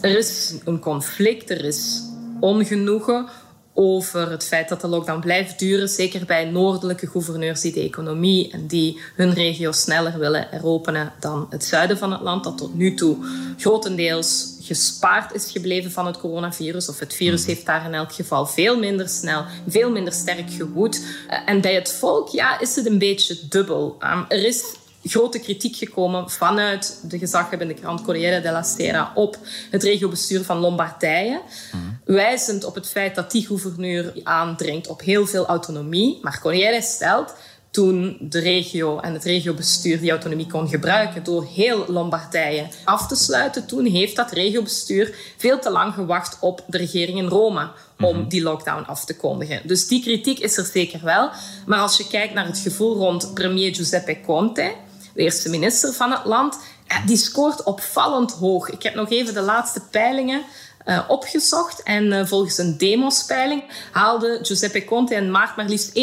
Er 0.00 0.18
is 0.18 0.54
een 0.64 0.78
conflict, 0.78 1.50
er 1.50 1.64
is 1.64 2.02
ongenoegen 2.40 3.28
over 3.74 4.30
het 4.30 4.44
feit 4.44 4.68
dat 4.68 4.80
de 4.80 4.88
lockdown 4.88 5.20
blijft 5.20 5.58
duren. 5.58 5.88
Zeker 5.88 6.26
bij 6.26 6.44
noordelijke 6.44 7.06
gouverneurs 7.06 7.60
die 7.60 7.72
de 7.72 7.80
economie 7.80 8.52
en 8.52 8.66
die 8.66 9.00
hun 9.16 9.32
regio 9.32 9.72
sneller 9.72 10.18
willen 10.18 10.46
heropenen 10.50 11.12
dan 11.20 11.46
het 11.50 11.64
zuiden 11.64 11.98
van 11.98 12.12
het 12.12 12.20
land, 12.20 12.44
dat 12.44 12.58
tot 12.58 12.74
nu 12.74 12.94
toe 12.94 13.16
grotendeels 13.58 14.58
gespaard 14.76 15.34
is 15.34 15.50
gebleven 15.50 15.90
van 15.90 16.06
het 16.06 16.18
coronavirus. 16.18 16.88
Of 16.88 16.98
het 16.98 17.14
virus 17.14 17.46
heeft 17.46 17.66
daar 17.66 17.84
in 17.84 17.94
elk 17.94 18.12
geval 18.12 18.46
veel 18.46 18.78
minder 18.78 19.08
snel, 19.08 19.44
veel 19.68 19.90
minder 19.90 20.12
sterk 20.12 20.50
gewoed. 20.50 21.04
Eh, 21.28 21.38
en 21.46 21.60
bij 21.60 21.74
het 21.74 21.92
volk 21.92 22.28
ja, 22.28 22.60
is 22.60 22.76
het 22.76 22.86
een 22.86 22.98
beetje 22.98 23.38
dubbel. 23.48 23.96
Um, 24.00 24.24
er 24.28 24.44
is 24.44 24.64
grote 25.04 25.38
kritiek 25.38 25.76
gekomen 25.76 26.30
vanuit 26.30 27.00
de 27.02 27.18
gezaghebbende 27.18 27.74
krant 27.74 28.02
Corriere 28.02 28.40
della 28.40 28.62
Sera 28.62 29.12
op 29.14 29.38
het 29.70 29.82
regiobestuur 29.82 30.44
van 30.44 30.58
Lombardije. 30.58 31.40
Mhm. 31.72 31.82
Wijzend 32.04 32.64
op 32.64 32.74
het 32.74 32.88
feit 32.88 33.14
dat 33.14 33.30
die 33.30 33.46
gouverneur 33.46 34.12
aandringt 34.22 34.88
op 34.88 35.00
heel 35.00 35.26
veel 35.26 35.46
autonomie. 35.46 36.18
Maar 36.22 36.40
Corriere 36.40 36.82
stelt 36.82 37.34
toen 37.70 38.16
de 38.20 38.38
regio 38.38 38.98
en 38.98 39.12
het 39.12 39.24
regiobestuur 39.24 40.00
die 40.00 40.10
autonomie 40.10 40.46
kon 40.46 40.68
gebruiken 40.68 41.24
door 41.24 41.44
heel 41.44 41.84
Lombardije 41.88 42.66
af 42.84 43.06
te 43.06 43.16
sluiten, 43.16 43.66
toen 43.66 43.84
heeft 43.84 44.16
dat 44.16 44.30
regiobestuur 44.30 45.14
veel 45.36 45.58
te 45.58 45.70
lang 45.70 45.94
gewacht 45.94 46.36
op 46.40 46.64
de 46.66 46.78
regering 46.78 47.18
in 47.18 47.28
Rome 47.28 47.70
om 47.98 48.16
mhm. 48.16 48.28
die 48.28 48.42
lockdown 48.42 48.86
af 48.86 49.04
te 49.04 49.16
kondigen. 49.16 49.60
Dus 49.64 49.88
die 49.88 50.02
kritiek 50.02 50.38
is 50.38 50.56
er 50.56 50.64
zeker 50.64 51.00
wel. 51.04 51.30
Maar 51.66 51.78
als 51.78 51.96
je 51.96 52.06
kijkt 52.06 52.34
naar 52.34 52.46
het 52.46 52.58
gevoel 52.58 52.96
rond 52.96 53.34
premier 53.34 53.74
Giuseppe 53.74 54.20
Conte, 54.20 54.72
de 55.14 55.22
eerste 55.22 55.48
minister 55.48 55.92
van 55.92 56.10
het 56.10 56.24
land, 56.24 56.58
die 57.06 57.16
scoort 57.16 57.62
opvallend 57.62 58.32
hoog. 58.32 58.70
Ik 58.70 58.82
heb 58.82 58.94
nog 58.94 59.10
even 59.10 59.34
de 59.34 59.40
laatste 59.40 59.80
peilingen 59.90 60.42
uh, 60.86 61.00
opgezocht. 61.08 61.82
En 61.82 62.04
uh, 62.04 62.26
volgens 62.26 62.58
een 62.58 62.78
demospeiling 62.78 63.62
haalde 63.92 64.38
Giuseppe 64.42 64.84
Conte 64.84 65.14
in 65.14 65.30
maart 65.30 65.56
maar 65.56 65.68
liefst 65.68 65.98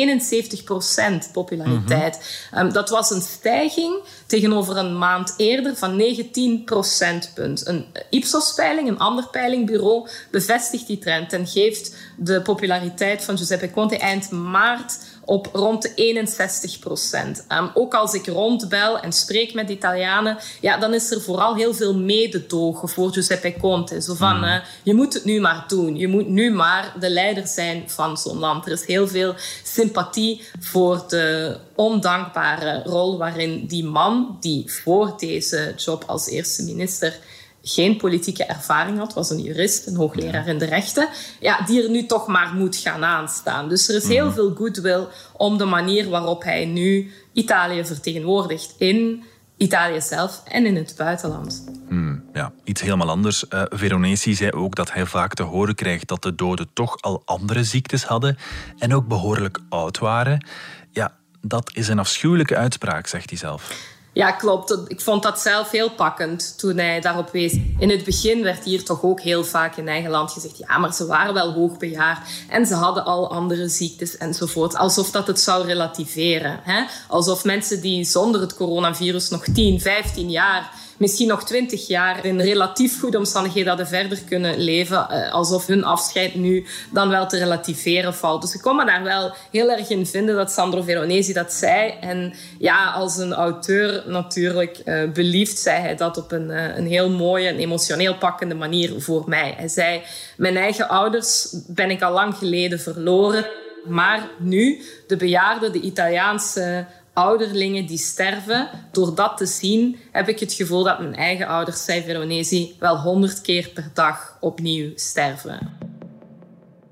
71% 1.28 1.32
populariteit. 1.32 2.16
Mm 2.16 2.26
um, 2.60 2.74
dat 2.74 2.90
was 2.90 3.10
een 3.10 3.22
stijging 3.22 4.00
tegenover 4.26 4.78
een 4.78 4.98
maand 4.98 5.34
eerder 5.38 5.76
van 5.76 5.96
19 5.96 6.64
procentpunt. 6.64 7.68
Een 7.68 7.86
Ipsos-peiling, 8.10 8.88
een 8.88 9.00
ander 9.00 9.28
peilingbureau, 9.30 10.08
bevestigt 10.32 10.88
die 10.88 10.98
trend 10.98 11.34
en 11.34 11.48
geeft 11.48 11.96
de 12.18 12.42
populariteit 12.42 13.24
van 13.24 13.38
Giuseppe 13.38 13.72
Conte 13.72 13.98
eind 13.98 14.32
maart 14.32 14.98
op 15.28 15.50
rond 15.54 15.82
de 15.82 15.92
61 15.96 16.80
procent. 16.80 17.46
Um, 17.52 17.70
ook 17.74 17.94
als 17.94 18.14
ik 18.14 18.28
rondbel 18.28 19.00
en 19.00 19.14
spreek 19.14 19.54
met 19.54 19.70
Italianen, 19.70 20.38
ja, 20.62 20.78
dan 20.78 20.94
is 20.94 21.12
er 21.12 21.22
vooral 21.22 21.56
heel 21.56 21.74
veel 21.74 21.98
mededogen 21.98 22.90
voor 22.90 23.12
Giuseppe 23.12 23.56
Conte. 23.60 24.02
Zo 24.02 24.14
van, 24.14 24.44
uh, 24.44 24.56
je 24.84 24.94
moet 24.94 25.14
het 25.14 25.26
nu 25.26 25.40
maar 25.40 25.66
doen. 25.68 25.98
Je 25.98 26.08
moet 26.08 26.28
nu 26.28 26.52
maar 26.52 26.94
de 27.00 27.10
leider 27.10 27.48
zijn 27.48 27.84
van 27.88 28.18
zo'n 28.18 28.38
land. 28.38 28.66
Er 28.66 28.72
is 28.72 28.86
heel 28.86 29.08
veel 29.08 29.34
sympathie 29.64 30.42
voor 30.60 31.04
de 31.08 31.58
ondankbare 31.76 32.82
rol 32.84 33.18
waarin 33.18 33.66
die 33.66 33.84
man, 33.84 34.38
die 34.40 34.72
voor 34.72 35.14
deze 35.18 35.74
job 35.78 36.04
als 36.08 36.28
eerste 36.28 36.64
minister 36.64 37.20
geen 37.68 37.98
politieke 37.98 38.46
ervaring 38.46 38.98
had, 38.98 39.14
was 39.14 39.30
een 39.30 39.42
jurist, 39.42 39.88
een 39.88 39.96
hoogleraar 39.96 40.48
in 40.48 40.58
de 40.58 40.66
rechten, 40.66 41.10
ja, 41.40 41.62
die 41.66 41.84
er 41.84 41.90
nu 41.90 42.06
toch 42.06 42.28
maar 42.28 42.54
moet 42.56 42.76
gaan 42.76 43.04
aanstaan. 43.04 43.70
Dus 43.70 43.90
er 43.90 43.96
is 43.96 44.08
heel 44.08 44.26
mhm. 44.26 44.34
veel 44.34 44.56
goodwill 44.56 45.08
om 45.34 45.58
de 45.58 45.66
manier 45.66 46.10
waarop 46.10 46.44
hij 46.44 46.66
nu 46.66 47.12
Italië 47.34 47.86
vertegenwoordigt 47.86 48.76
in 48.78 49.24
Italië 49.58 50.02
zelf 50.02 50.42
en 50.46 50.66
in 50.66 50.76
het 50.76 50.94
buitenland. 50.98 51.64
Hmm, 51.88 52.24
ja, 52.34 52.52
iets 52.64 52.82
helemaal 52.82 53.10
anders. 53.10 53.46
Uh, 53.50 53.64
Veronesi 53.70 54.36
zei 54.36 54.52
ook 54.52 54.76
dat 54.76 54.94
hij 54.94 55.06
vaak 55.06 55.34
te 55.34 55.44
horen 55.44 55.76
krijgt 55.76 56.08
dat 56.08 56.24
de 56.24 56.36
doden 56.36 56.70
toch 56.74 57.02
al 57.02 57.22
andere 57.26 57.64
ziektes 57.64 58.04
hadden 58.04 58.38
en 58.78 58.96
ook 58.96 59.08
behoorlijk 59.08 59.60
oud 59.70 59.98
waren. 59.98 60.46
Ja, 60.92 61.18
dat 61.42 61.72
is 61.74 61.88
een 61.88 62.00
afschuwelijke 62.00 62.56
uitspraak, 62.56 63.08
zegt 63.08 63.30
hij 63.30 63.40
zelf. 63.40 63.96
Ja, 64.18 64.32
klopt. 64.32 64.78
Ik 64.88 65.02
vond 65.02 65.24
dat 65.24 65.40
zelf 65.40 65.72
heel 65.72 65.90
pakkend 65.90 66.58
toen 66.58 66.78
hij 66.78 67.02
daarop 67.02 67.30
wees. 67.32 67.58
In 67.80 67.90
het 67.90 68.04
begin 68.04 68.44
werd 68.44 68.64
hier 68.64 68.84
toch 68.84 69.04
ook 69.04 69.22
heel 69.22 69.44
vaak 69.44 69.76
in 69.76 69.88
eigen 69.88 70.10
land 70.10 70.32
gezegd: 70.32 70.58
ja, 70.58 70.78
maar 70.78 70.94
ze 70.94 71.06
waren 71.06 71.34
wel 71.34 71.54
hoogbejaard 71.54 72.28
en 72.50 72.66
ze 72.66 72.74
hadden 72.74 73.06
al 73.06 73.32
andere 73.32 73.68
ziektes 73.68 74.18
enzovoort. 74.18 74.76
Alsof 74.76 75.12
dat 75.12 75.28
het 75.28 75.40
zou 75.40 75.66
relativeren. 75.66 76.60
Hè? 76.64 76.84
Alsof 77.08 77.44
mensen 77.44 77.82
die 77.82 78.04
zonder 78.04 78.42
het 78.42 78.56
coronavirus 78.56 79.30
nog 79.30 79.44
10, 79.54 79.82
15 79.82 80.30
jaar 80.30 80.72
misschien 80.98 81.28
nog 81.28 81.44
twintig 81.44 81.88
jaar 81.88 82.26
in 82.26 82.42
relatief 82.42 83.00
goede 83.00 83.18
omstandigheden 83.18 83.68
hadden 83.68 83.88
verder 83.88 84.20
kunnen 84.30 84.60
leven. 84.60 85.10
Eh, 85.10 85.34
alsof 85.34 85.68
hun 85.68 85.84
afscheid 85.84 86.36
nu 86.36 86.66
dan 86.92 87.10
wel 87.10 87.28
te 87.28 87.38
relativeren 87.38 88.14
valt. 88.14 88.42
Dus 88.42 88.54
ik 88.54 88.62
kon 88.62 88.76
me 88.76 88.86
daar 88.86 89.04
wel 89.04 89.34
heel 89.52 89.72
erg 89.72 89.90
in 89.90 90.06
vinden 90.06 90.36
dat 90.36 90.52
Sandro 90.52 90.82
Veronesi 90.82 91.34
dat 91.34 91.54
zei. 91.54 91.94
En 92.02 92.34
ja, 92.60 92.92
als 92.92 93.18
een 93.18 93.34
auteur 93.34 94.04
natuurlijk 94.06 94.82
uh, 94.86 95.12
beliefd 95.12 95.58
zei 95.58 95.82
hij 95.82 95.96
dat 95.96 96.18
op 96.18 96.32
een, 96.32 96.50
uh, 96.50 96.78
een 96.78 96.88
heel 96.88 97.10
mooie 97.10 97.48
en 97.48 97.58
emotioneel 97.58 98.16
pakkende 98.16 98.56
manier 98.56 99.02
voor 99.02 99.24
mij. 99.26 99.54
Hij 99.58 99.68
zei, 99.68 100.02
mijn 100.38 100.58
eigen 100.58 100.90
ouders 100.90 101.56
ben 101.68 101.90
ik 101.90 102.02
al 102.02 102.14
lang 102.14 102.36
geleden 102.36 102.80
verloren. 102.80 103.46
Maar 103.86 104.30
nu, 104.40 104.82
de 105.08 105.16
bejaarden, 105.16 105.72
de 105.72 105.80
Italiaanse 105.80 106.86
ouderlingen 107.18 107.86
die 107.86 107.98
sterven. 107.98 108.70
Door 108.92 109.16
dat 109.16 109.38
te 109.38 109.46
zien 109.46 109.98
heb 110.12 110.30
ik 110.30 110.40
het 110.40 110.54
gevoel 110.54 110.84
dat 110.84 111.00
mijn 111.00 111.16
eigen 111.16 111.48
ouders, 111.48 111.84
zei 111.84 112.04
Veronesi, 112.04 112.76
wel 112.80 112.98
honderd 112.98 113.42
keer 113.42 113.70
per 113.74 113.90
dag 113.94 114.38
opnieuw 114.40 114.92
sterven 114.96 115.86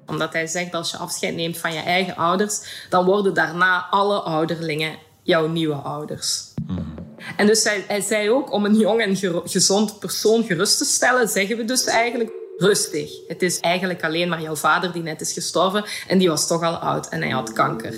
omdat 0.07 0.33
hij 0.33 0.47
zegt, 0.47 0.73
als 0.73 0.91
je 0.91 0.97
afscheid 0.97 1.35
neemt 1.35 1.57
van 1.57 1.73
je 1.73 1.79
eigen 1.79 2.15
ouders, 2.15 2.85
dan 2.89 3.05
worden 3.05 3.33
daarna 3.33 3.87
alle 3.89 4.19
ouderlingen 4.19 4.95
jouw 5.23 5.47
nieuwe 5.47 5.75
ouders. 5.75 6.53
Hmm. 6.67 6.93
En 7.37 7.47
dus 7.47 7.63
hij, 7.63 7.83
hij, 7.87 8.01
zei 8.01 8.29
ook, 8.29 8.51
om 8.51 8.65
een 8.65 8.75
jong 8.75 9.01
en 9.01 9.17
gezond 9.45 9.99
persoon 9.99 10.43
gerust 10.43 10.77
te 10.77 10.85
stellen, 10.85 11.27
zeggen 11.27 11.57
we 11.57 11.65
dus 11.65 11.85
eigenlijk 11.85 12.31
rustig. 12.57 13.11
Het 13.27 13.41
is 13.41 13.59
eigenlijk 13.59 14.03
alleen 14.03 14.29
maar 14.29 14.41
jouw 14.41 14.55
vader 14.55 14.91
die 14.91 15.03
net 15.03 15.21
is 15.21 15.33
gestorven 15.33 15.85
en 16.07 16.17
die 16.17 16.29
was 16.29 16.47
toch 16.47 16.63
al 16.63 16.75
oud 16.75 17.09
en 17.09 17.21
hij 17.21 17.31
had 17.31 17.53
kanker 17.53 17.93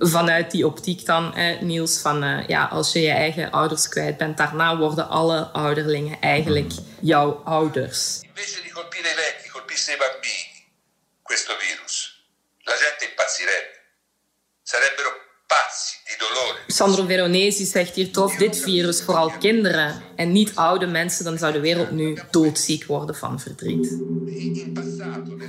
vanuit 0.00 0.50
die 0.50 0.66
optiek 0.66 1.06
dan, 1.06 1.34
eh, 1.34 1.60
Niels, 1.60 2.00
van 2.00 2.24
uh, 2.24 2.46
ja, 2.46 2.64
als 2.64 2.92
je 2.92 3.00
je 3.00 3.10
eigen 3.10 3.50
ouders 3.50 3.88
kwijt 3.88 4.16
bent, 4.16 4.36
daarna 4.36 4.76
worden 4.76 5.08
alle 5.08 5.40
ouderlingen 5.52 6.20
eigenlijk 6.20 6.72
jouw 7.00 7.42
ouders. 7.44 8.20
Invece 8.22 8.62
di 8.62 8.70
colpire 8.70 9.08
i 9.08 9.14
vecchi, 9.14 9.48
colpisse 9.48 9.92
i 9.92 9.96
bambini, 9.96 10.66
questo 11.22 11.56
virus, 11.58 12.24
la 12.58 12.74
gente 12.76 13.04
impazzirebbe. 13.04 13.78
Sarebbero 14.62 15.10
Sandro 16.66 17.04
Veronesi 17.06 17.64
zegt 17.64 17.94
hier 17.94 18.12
toch, 18.12 18.36
dit 18.36 18.58
virus 18.58 19.02
vooral 19.02 19.32
kinderen 19.38 20.02
en 20.16 20.32
niet 20.32 20.54
oude 20.54 20.86
mensen, 20.86 21.24
dan 21.24 21.38
zou 21.38 21.52
de 21.52 21.60
wereld 21.60 21.90
nu 21.90 22.18
doodziek 22.30 22.84
worden 22.84 23.14
van 23.14 23.40
verdriet. 23.40 23.96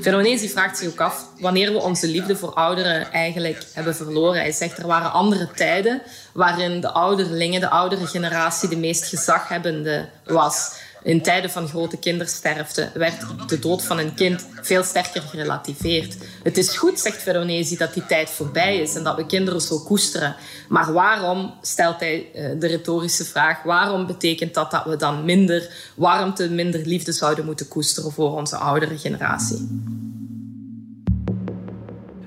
Veronesi 0.02 0.50
vraagt 0.50 0.78
zich 0.78 0.90
ook 0.90 1.02
af 1.02 1.26
wanneer 1.40 1.72
we 1.72 1.80
onze 1.80 2.08
liefde 2.08 2.36
voor 2.36 2.54
ouderen 2.54 3.12
eigenlijk 3.12 3.64
hebben 3.74 3.96
verloren. 3.96 4.42
Hij 4.42 4.52
zegt 4.52 4.78
er 4.78 4.88
waren 4.88 5.12
andere 5.12 5.50
tijden 5.56 6.02
waarin 6.34 6.82
de 6.82 6.92
ouderlingen, 6.92 7.60
de 7.60 7.70
oudere 7.70 8.08
generatie, 8.08 8.70
de 8.70 8.78
meest 8.78 9.04
gezaghebbende 9.04 10.10
was. 10.26 10.74
In 11.04 11.22
tijden 11.22 11.50
van 11.50 11.68
grote 11.68 11.98
kindersterfte 11.98 12.90
werd 12.94 13.26
de 13.48 13.60
dood 13.60 13.84
van 13.84 14.00
een 14.00 14.14
kind 14.14 14.48
veel 14.62 14.84
sterker 14.84 15.22
gerelativeerd. 15.22 16.16
Het 16.44 16.58
is 16.58 16.78
goed, 16.78 17.00
zegt 17.00 17.22
Veronesi, 17.22 17.78
dat 17.78 17.94
die 17.94 18.06
tijd 18.06 18.30
voorbij 18.30 18.78
is 18.78 18.96
en 18.96 19.04
dat 19.04 19.16
we 19.16 19.26
kinderen 19.26 19.62
zo 19.62 19.80
koesteren. 19.80 20.36
Maar 20.70 20.94
waarom, 20.94 21.54
stelt 21.62 22.00
hij 22.00 22.32
eh, 22.34 22.60
de 22.60 22.68
retorische 22.68 23.26
vraag, 23.26 23.64
waarom 23.64 24.08
betekent 24.08 24.54
dat 24.54 24.72
dat 24.72 24.86
we 24.86 24.96
dan 24.96 25.26
minder 25.26 25.70
warmte, 25.96 26.50
minder 26.50 26.86
liefde 26.86 27.12
zouden 27.12 27.46
moeten 27.46 27.68
koesteren 27.68 28.12
voor 28.12 28.36
onze 28.36 28.56
oudere 28.56 28.98
generatie? 28.98 29.68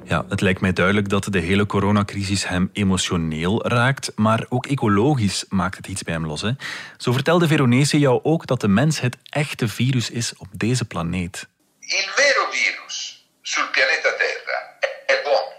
Ja, 0.06 0.24
het 0.28 0.40
lijkt 0.40 0.60
mij 0.60 0.72
duidelijk 0.72 1.08
dat 1.08 1.26
de 1.30 1.38
hele 1.38 1.66
coronacrisis 1.66 2.48
hem 2.48 2.70
emotioneel 2.72 3.66
raakt, 3.66 4.12
maar 4.16 4.46
ook 4.48 4.66
ecologisch 4.66 5.44
maakt 5.48 5.76
het 5.76 5.86
iets 5.86 6.02
bij 6.02 6.14
hem 6.14 6.26
los. 6.26 6.40
Hè? 6.40 6.50
Zo 6.98 7.12
vertelde 7.12 7.46
Veronese 7.46 7.98
jou 7.98 8.20
ook 8.22 8.46
dat 8.46 8.60
de 8.60 8.68
mens 8.68 9.00
het 9.00 9.16
echte 9.28 9.68
virus 9.68 10.10
is 10.10 10.36
op 10.36 10.48
deze 10.52 10.84
planeet. 10.84 11.46
Il 11.80 12.08
vero 12.14 12.44
virus 12.50 13.26
sul 13.42 13.68
pianeta 13.74 14.10
Terra 14.22 14.58
è 15.06 15.14
l'uomo. 15.24 15.52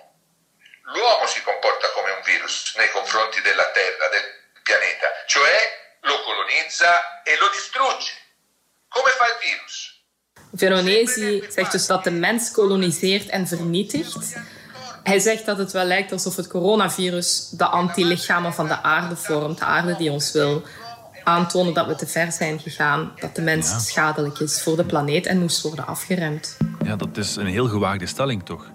L'uomo 0.93 1.25
si 1.33 1.41
comporta 1.43 1.87
come 1.95 2.09
un 2.17 2.23
virus 2.23 2.73
nei 2.77 2.89
confronti 2.97 3.41
della 3.41 3.67
Terra, 3.77 4.05
del 4.15 4.27
pianeta, 4.63 5.07
cioè 5.25 5.55
lo 6.01 6.15
colonizza 6.27 6.91
e 7.23 7.31
lo 7.41 7.47
distrugge. 7.57 8.13
Come 8.95 9.11
fa 9.17 9.25
il 9.33 9.37
virus? 9.47 9.74
Veronesi 10.55 11.43
zegt 11.49 11.71
dus 11.71 11.87
dat 11.87 12.03
de 12.03 12.11
mens 12.11 12.51
koloniseert 12.51 13.29
en 13.29 13.47
vernietigt. 13.47 14.35
Hij 15.03 15.19
zegt 15.19 15.45
dat 15.45 15.57
het 15.57 15.71
wel 15.71 15.85
lijkt 15.85 16.11
alsof 16.11 16.35
het 16.35 16.47
coronavirus 16.47 17.49
de 17.49 17.65
antilichamen 17.65 18.53
van 18.53 18.67
de 18.67 18.81
aarde 18.81 19.15
vormt. 19.15 19.57
De 19.57 19.65
aarde 19.65 19.95
die 19.95 20.11
ons 20.11 20.31
wil 20.31 20.63
aantonen 21.23 21.73
dat 21.73 21.87
we 21.87 21.95
te 21.95 22.07
ver 22.07 22.31
zijn 22.31 22.59
gegaan. 22.59 23.11
Dat 23.19 23.35
de 23.35 23.41
mens 23.41 23.87
schadelijk 23.87 24.39
is 24.39 24.61
voor 24.61 24.75
de 24.75 24.85
planeet 24.85 25.25
en 25.25 25.39
moest 25.39 25.61
worden 25.61 25.87
afgeremd. 25.87 26.57
Ja, 26.85 26.95
dat 26.95 27.17
is 27.17 27.35
een 27.35 27.47
heel 27.47 27.67
gewaagde 27.67 28.05
stelling, 28.05 28.45
toch? 28.45 28.71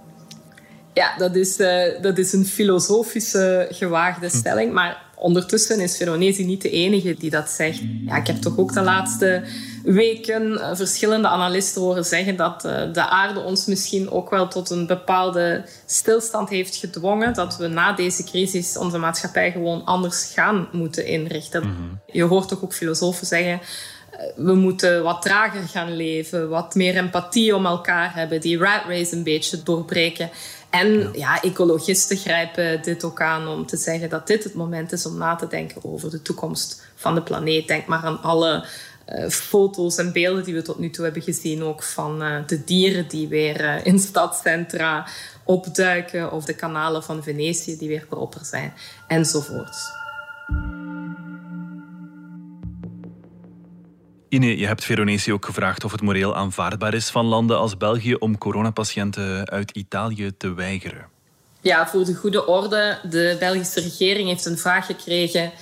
Ja, 0.95 1.17
dat 1.17 1.35
is, 1.35 1.59
uh, 1.59 2.03
dat 2.03 2.19
is 2.19 2.33
een 2.33 2.47
filosofische 2.47 3.69
gewaagde 3.71 4.29
hm. 4.29 4.37
stelling. 4.37 4.73
Maar 4.73 5.03
ondertussen 5.15 5.81
is 5.81 5.97
Veronesi 5.97 6.45
niet 6.45 6.63
de 6.63 6.71
enige 6.71 7.15
die 7.19 7.31
dat 7.31 7.49
zegt. 7.49 7.81
Ja, 8.07 8.17
ik 8.17 8.27
heb 8.27 8.37
toch 8.37 8.59
ook 8.59 8.73
de 8.73 8.83
laatste 8.83 9.45
weken 9.83 10.61
eh, 10.61 10.77
verschillende 10.77 11.29
analisten 11.29 11.83
horen 11.83 12.05
zeggen 12.05 12.37
dat 12.37 12.65
eh, 12.65 12.93
de 12.93 13.09
aarde 13.09 13.41
ons 13.41 13.67
misschien 13.67 14.11
ook 14.11 14.31
wel 14.31 14.49
tot 14.49 14.71
een 14.71 14.87
bepaalde 14.87 15.65
stilstand 15.87 16.49
heeft 16.49 16.77
gedwongen. 16.77 17.35
Dat 17.35 17.57
we 17.57 17.67
na 17.67 17.93
deze 17.93 18.25
crisis 18.25 18.77
onze 18.77 18.99
maatschappij 18.99 19.53
gewoon 19.53 19.85
anders 19.85 20.33
gaan 20.35 20.69
moeten 20.73 21.07
inrichten. 21.07 21.63
Mhm. 21.63 21.73
Je 22.07 22.23
hoort 22.23 22.49
toch 22.49 22.65
ook 22.65 22.75
filosofen 22.75 23.27
zeggen 23.27 23.61
we 24.37 24.55
moeten 24.55 25.03
wat 25.03 25.23
trager 25.23 25.69
gaan 25.69 25.97
leven, 25.97 26.49
wat 26.49 26.75
meer 26.75 26.97
empathie 26.97 27.57
om 27.57 27.67
elkaar 27.67 28.15
hebben, 28.15 28.41
die 28.41 28.59
rat 28.59 28.83
race 28.87 29.17
een 29.17 29.23
beetje 29.23 29.63
doorbreken. 29.63 30.31
En 30.71 31.11
ja. 31.13 31.43
ecologisten 31.43 32.17
grijpen 32.17 32.83
dit 32.83 33.05
ook 33.05 33.21
aan 33.21 33.49
om 33.49 33.67
te 33.67 33.77
zeggen 33.77 34.09
dat 34.09 34.27
dit 34.27 34.45
het 34.45 34.55
moment 34.55 34.93
is 34.93 35.07
om 35.07 35.17
na 35.17 35.35
te 35.35 35.47
denken 35.47 35.85
over 35.85 36.11
de 36.11 36.23
toekomst 36.23 36.83
van 36.95 37.15
de 37.15 37.23
planeet. 37.23 37.69
Denk 37.69 37.87
maar 37.87 38.03
aan 38.03 38.23
alle 38.23 38.65
foto's 39.29 39.97
en 39.97 40.13
beelden 40.13 40.45
die 40.45 40.55
we 40.55 40.63
tot 40.63 40.79
nu 40.79 40.91
toe 40.91 41.05
hebben 41.05 41.23
gezien, 41.23 41.63
ook 41.63 41.83
van 41.83 42.23
uh, 42.23 42.37
de 42.47 42.65
dieren 42.65 43.09
die 43.09 43.29
weer 43.29 43.61
uh, 43.61 43.85
in 43.85 43.99
stadcentra 43.99 45.07
opduiken, 45.45 46.33
of 46.33 46.45
de 46.45 46.55
kanalen 46.55 47.03
van 47.03 47.23
Venetië 47.23 47.77
die 47.77 47.89
weer 47.89 48.07
proper 48.09 48.45
zijn, 48.45 48.73
enzovoort. 49.09 49.77
Ine, 54.29 54.59
je 54.59 54.67
hebt 54.67 54.85
Veronesi 54.85 55.33
ook 55.33 55.45
gevraagd 55.45 55.85
of 55.85 55.93
het 55.93 56.01
moreel 56.01 56.37
aanvaardbaar 56.37 56.95
is 56.95 57.09
van 57.09 57.27
landen 57.27 57.59
als 57.59 57.77
België 57.77 58.15
om 58.15 58.39
coronapatiënten 58.39 59.49
uit 59.49 59.71
Italië 59.71 60.33
te 60.37 60.55
weigeren. 60.55 61.07
Ja, 61.61 61.89
voor 61.89 62.05
de 62.05 62.15
goede 62.15 62.47
orde. 62.47 62.99
De 63.11 63.37
Belgische 63.39 63.81
regering 63.81 64.29
heeft 64.29 64.45
een 64.45 64.59
vraag 64.59 64.87
gekregen 64.87 65.53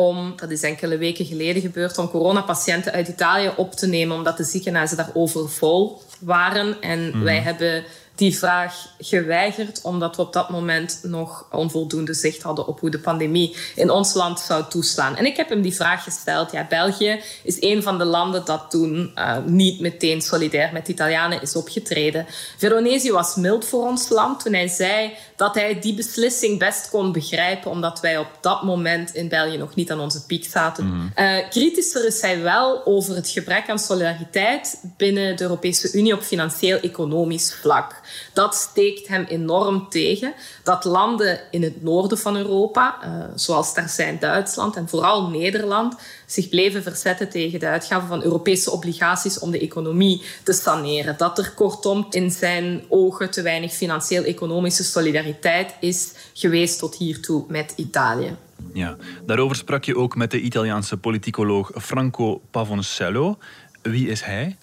om, 0.00 0.32
dat 0.36 0.50
is 0.50 0.62
enkele 0.62 0.98
weken 0.98 1.24
geleden 1.24 1.62
gebeurd, 1.62 1.98
om 1.98 2.10
coronapatiënten 2.10 2.92
uit 2.92 3.08
Italië 3.08 3.50
op 3.56 3.72
te 3.72 3.86
nemen, 3.86 4.16
omdat 4.16 4.36
de 4.36 4.44
ziekenhuizen 4.44 4.96
daar 4.96 5.10
overvol 5.14 6.02
waren. 6.20 6.80
En 6.80 7.08
mhm. 7.08 7.22
wij 7.22 7.38
hebben 7.38 7.84
die 8.20 8.38
vraag 8.38 8.74
geweigerd, 8.98 9.80
omdat 9.82 10.16
we 10.16 10.22
op 10.22 10.32
dat 10.32 10.50
moment 10.50 11.00
nog 11.02 11.46
onvoldoende 11.50 12.14
zicht 12.14 12.42
hadden 12.42 12.66
op 12.66 12.80
hoe 12.80 12.90
de 12.90 12.98
pandemie 12.98 13.56
in 13.74 13.90
ons 13.90 14.14
land 14.14 14.40
zou 14.40 14.64
toeslaan. 14.68 15.16
En 15.16 15.26
ik 15.26 15.36
heb 15.36 15.48
hem 15.48 15.62
die 15.62 15.74
vraag 15.74 16.04
gesteld. 16.04 16.52
Ja, 16.52 16.66
België 16.68 17.20
is 17.42 17.56
een 17.60 17.82
van 17.82 17.98
de 17.98 18.04
landen 18.04 18.44
dat 18.44 18.70
toen 18.70 19.12
uh, 19.16 19.36
niet 19.46 19.80
meteen 19.80 20.22
solidair 20.22 20.72
met 20.72 20.86
de 20.86 20.92
Italianen 20.92 21.42
is 21.42 21.56
opgetreden. 21.56 22.26
Veronesi 22.56 23.12
was 23.12 23.34
mild 23.34 23.64
voor 23.64 23.86
ons 23.86 24.08
land 24.08 24.42
toen 24.42 24.54
hij 24.54 24.68
zei 24.68 25.12
dat 25.36 25.54
hij 25.54 25.80
die 25.80 25.94
beslissing 25.94 26.58
best 26.58 26.90
kon 26.90 27.12
begrijpen, 27.12 27.70
omdat 27.70 28.00
wij 28.00 28.18
op 28.18 28.28
dat 28.40 28.62
moment 28.62 29.14
in 29.14 29.28
België 29.28 29.56
nog 29.56 29.74
niet 29.74 29.90
aan 29.90 30.00
onze 30.00 30.26
piek 30.26 30.44
zaten. 30.44 30.84
Mm. 30.84 31.12
Uh, 31.16 31.48
kritischer 31.50 32.06
is 32.06 32.20
hij 32.20 32.42
wel 32.42 32.86
over 32.86 33.14
het 33.14 33.28
gebrek 33.28 33.68
aan 33.68 33.78
solidariteit 33.78 34.80
binnen 34.96 35.36
de 35.36 35.42
Europese 35.42 35.92
Unie 35.92 36.14
op 36.14 36.22
financieel-economisch 36.22 37.54
vlak. 37.54 38.00
Dat 38.32 38.54
steekt 38.54 39.08
hem 39.08 39.24
enorm 39.24 39.88
tegen. 39.88 40.34
Dat 40.62 40.84
landen 40.84 41.40
in 41.50 41.62
het 41.62 41.82
noorden 41.82 42.18
van 42.18 42.36
Europa, 42.36 42.98
uh, 43.04 43.24
zoals 43.34 43.74
daar 43.74 43.88
zijn 43.88 44.18
Duitsland 44.18 44.76
en 44.76 44.88
vooral 44.88 45.28
Nederland, 45.28 45.94
zich 46.26 46.48
bleven 46.48 46.82
verzetten 46.82 47.28
tegen 47.28 47.60
de 47.60 47.66
uitgaven 47.66 48.08
van 48.08 48.22
Europese 48.22 48.70
obligaties 48.70 49.38
om 49.38 49.50
de 49.50 49.60
economie 49.60 50.22
te 50.42 50.52
saneren. 50.52 51.14
Dat 51.18 51.38
er 51.38 51.52
kortom 51.54 52.06
in 52.10 52.30
zijn 52.30 52.82
ogen 52.88 53.30
te 53.30 53.42
weinig 53.42 53.72
financieel-economische 53.72 54.84
solidariteit 54.84 55.74
is 55.80 56.12
geweest 56.34 56.78
tot 56.78 56.96
hiertoe 56.96 57.44
met 57.48 57.72
Italië. 57.76 58.36
Ja, 58.72 58.96
daarover 59.26 59.56
sprak 59.56 59.84
je 59.84 59.96
ook 59.96 60.16
met 60.16 60.30
de 60.30 60.40
Italiaanse 60.40 60.96
politicoloog 60.96 61.70
Franco 61.74 62.40
Pavoncello. 62.50 63.38
Wie 63.82 64.08
is 64.08 64.22
hij? 64.22 64.56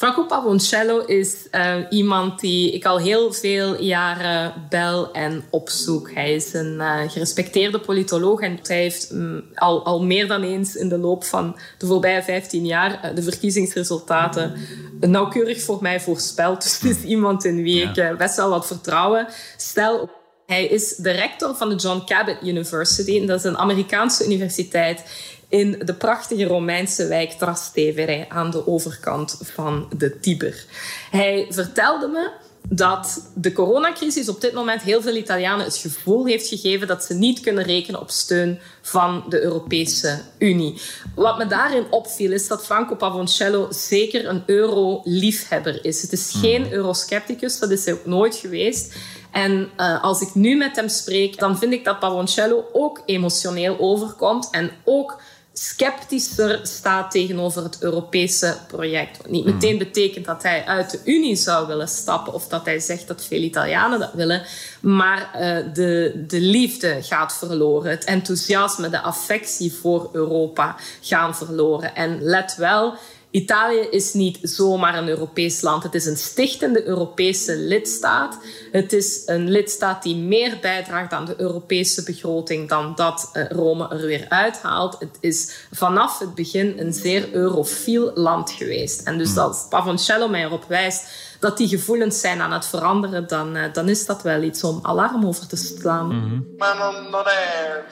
Franco 0.00 0.24
Pavoncello 0.24 0.98
is 0.98 1.36
uh, 1.52 1.74
iemand 1.90 2.40
die 2.40 2.72
ik 2.72 2.84
al 2.84 2.98
heel 2.98 3.32
veel 3.32 3.82
jaren 3.82 4.66
bel 4.68 5.12
en 5.12 5.44
opzoek. 5.50 6.10
Hij 6.12 6.34
is 6.34 6.52
een 6.52 6.74
uh, 6.74 7.00
gerespecteerde 7.06 7.80
politoloog 7.80 8.40
en 8.40 8.58
hij 8.62 8.76
heeft 8.76 9.10
um, 9.10 9.44
al, 9.54 9.84
al 9.84 10.02
meer 10.02 10.28
dan 10.28 10.42
eens 10.42 10.76
in 10.76 10.88
de 10.88 10.98
loop 10.98 11.24
van 11.24 11.58
de 11.78 11.86
voorbije 11.86 12.22
15 12.22 12.66
jaar 12.66 13.04
uh, 13.04 13.14
de 13.14 13.22
verkiezingsresultaten 13.22 14.56
nauwkeurig 15.00 15.62
voor 15.62 15.78
mij 15.80 16.00
voorspeld. 16.00 16.62
Dus 16.62 16.80
het 16.80 16.96
is 16.96 17.02
iemand 17.02 17.44
in 17.44 17.62
wie 17.62 17.82
ik 17.82 18.16
best 18.18 18.36
wel 18.36 18.50
wat 18.50 18.66
vertrouwen 18.66 19.26
stel. 19.56 20.10
Hij 20.46 20.66
is 20.66 20.96
de 20.96 21.10
rector 21.10 21.54
van 21.54 21.68
de 21.68 21.74
John 21.74 22.02
Cabot 22.06 22.36
University. 22.42 23.18
En 23.20 23.26
dat 23.26 23.38
is 23.38 23.44
een 23.44 23.58
Amerikaanse 23.58 24.24
universiteit 24.24 25.02
in 25.50 25.82
de 25.84 25.94
prachtige 25.94 26.44
Romeinse 26.44 27.06
wijk 27.06 27.30
Trastevere 27.30 28.26
aan 28.28 28.50
de 28.50 28.66
overkant 28.66 29.38
van 29.42 29.88
de 29.96 30.20
Tiber. 30.20 30.64
Hij 31.10 31.46
vertelde 31.48 32.06
me 32.06 32.30
dat 32.68 33.30
de 33.34 33.52
coronacrisis 33.52 34.28
op 34.28 34.40
dit 34.40 34.52
moment 34.52 34.82
heel 34.82 35.02
veel 35.02 35.16
Italianen 35.16 35.64
het 35.64 35.76
gevoel 35.76 36.26
heeft 36.26 36.48
gegeven 36.48 36.86
dat 36.86 37.04
ze 37.04 37.14
niet 37.14 37.40
kunnen 37.40 37.64
rekenen 37.64 38.00
op 38.00 38.10
steun 38.10 38.58
van 38.82 39.24
de 39.28 39.42
Europese 39.42 40.20
Unie. 40.38 40.80
Wat 41.14 41.38
me 41.38 41.46
daarin 41.46 41.84
opviel 41.90 42.32
is 42.32 42.48
dat 42.48 42.64
Franco 42.64 42.94
Pavoncello 42.94 43.66
zeker 43.70 44.28
een 44.28 44.42
euro-liefhebber 44.46 45.84
is. 45.84 46.02
Het 46.02 46.12
is 46.12 46.32
geen 46.40 46.62
hmm. 46.62 46.72
euroscepticus, 46.72 47.58
dat 47.58 47.70
is 47.70 47.84
hij 47.84 47.94
ook 47.94 48.06
nooit 48.06 48.36
geweest. 48.36 48.94
En 49.30 49.70
uh, 49.76 50.02
als 50.02 50.20
ik 50.20 50.34
nu 50.34 50.56
met 50.56 50.76
hem 50.76 50.88
spreek, 50.88 51.38
dan 51.38 51.58
vind 51.58 51.72
ik 51.72 51.84
dat 51.84 51.98
Pavoncello 51.98 52.64
ook 52.72 53.02
emotioneel 53.06 53.78
overkomt 53.78 54.48
en 54.50 54.70
ook 54.84 55.20
sceptischer 55.60 56.60
staat 56.62 57.10
tegenover 57.10 57.62
het 57.62 57.76
Europese 57.80 58.56
project. 58.66 59.16
Wat 59.16 59.30
niet 59.30 59.44
meteen 59.44 59.70
hmm. 59.70 59.78
betekent 59.78 60.24
dat 60.24 60.42
hij 60.42 60.64
uit 60.64 60.90
de 60.90 61.00
Unie 61.04 61.36
zou 61.36 61.66
willen 61.66 61.88
stappen 61.88 62.32
of 62.32 62.48
dat 62.48 62.64
hij 62.64 62.78
zegt 62.78 63.08
dat 63.08 63.24
veel 63.24 63.42
Italianen 63.42 63.98
dat 63.98 64.12
willen, 64.12 64.42
maar 64.80 65.30
uh, 65.34 65.74
de, 65.74 66.24
de 66.26 66.40
liefde 66.40 66.98
gaat 67.02 67.36
verloren, 67.36 67.90
het 67.90 68.04
enthousiasme, 68.04 68.88
de 68.88 69.00
affectie 69.00 69.72
voor 69.72 70.08
Europa 70.12 70.76
gaan 71.00 71.36
verloren. 71.36 71.94
En 71.94 72.22
let 72.22 72.54
wel, 72.56 72.94
Italië 73.30 73.80
is 73.90 74.12
niet 74.12 74.38
zomaar 74.42 74.98
een 74.98 75.08
Europees 75.08 75.60
land. 75.60 75.82
Het 75.82 75.94
is 75.94 76.06
een 76.06 76.16
stichtende 76.16 76.86
Europese 76.86 77.56
lidstaat. 77.56 78.38
Het 78.72 78.92
is 78.92 79.22
een 79.26 79.50
lidstaat 79.50 80.02
die 80.02 80.16
meer 80.16 80.58
bijdraagt 80.60 81.12
aan 81.12 81.24
de 81.24 81.34
Europese 81.36 82.02
begroting 82.02 82.68
dan 82.68 82.94
dat 82.94 83.30
eh, 83.32 83.48
Rome 83.48 83.88
er 83.88 84.06
weer 84.06 84.26
uithaalt. 84.28 84.96
Het 84.98 85.18
is 85.20 85.66
vanaf 85.72 86.18
het 86.18 86.34
begin 86.34 86.78
een 86.78 86.92
zeer 86.92 87.32
eurofiel 87.32 88.10
land 88.14 88.50
geweest. 88.50 89.06
En 89.06 89.18
dus 89.18 89.30
hmm. 89.30 89.38
als 89.38 89.66
Pavoncello 89.68 90.28
mij 90.28 90.44
erop 90.44 90.64
wijst 90.64 91.08
dat 91.40 91.56
die 91.56 91.68
gevoelens 91.68 92.20
zijn 92.20 92.40
aan 92.40 92.52
het 92.52 92.66
veranderen, 92.66 93.28
dan, 93.28 93.56
uh, 93.56 93.72
dan 93.72 93.88
is 93.88 94.06
dat 94.06 94.22
wel 94.22 94.42
iets 94.42 94.64
om 94.64 94.78
alarm 94.82 95.26
over 95.26 95.46
te 95.46 95.56
slaan. 95.56 96.06
Mm 96.06 96.20
-hmm. 96.20 96.54
Maar 96.58 96.76
non, 97.10 97.24
è, 97.26 97.82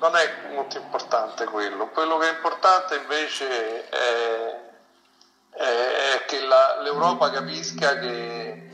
non 0.00 0.14
è 0.14 0.54
molto 0.54 0.78
importante 0.78 1.44
quello. 1.44 1.88
Quello 1.94 2.18
che 2.18 2.26
è 2.26 2.34
importante 2.34 2.94
invece 3.02 3.44
è 3.90 4.63
l'Europa 6.94 7.28
capisca 7.28 7.98
che, 7.98 8.68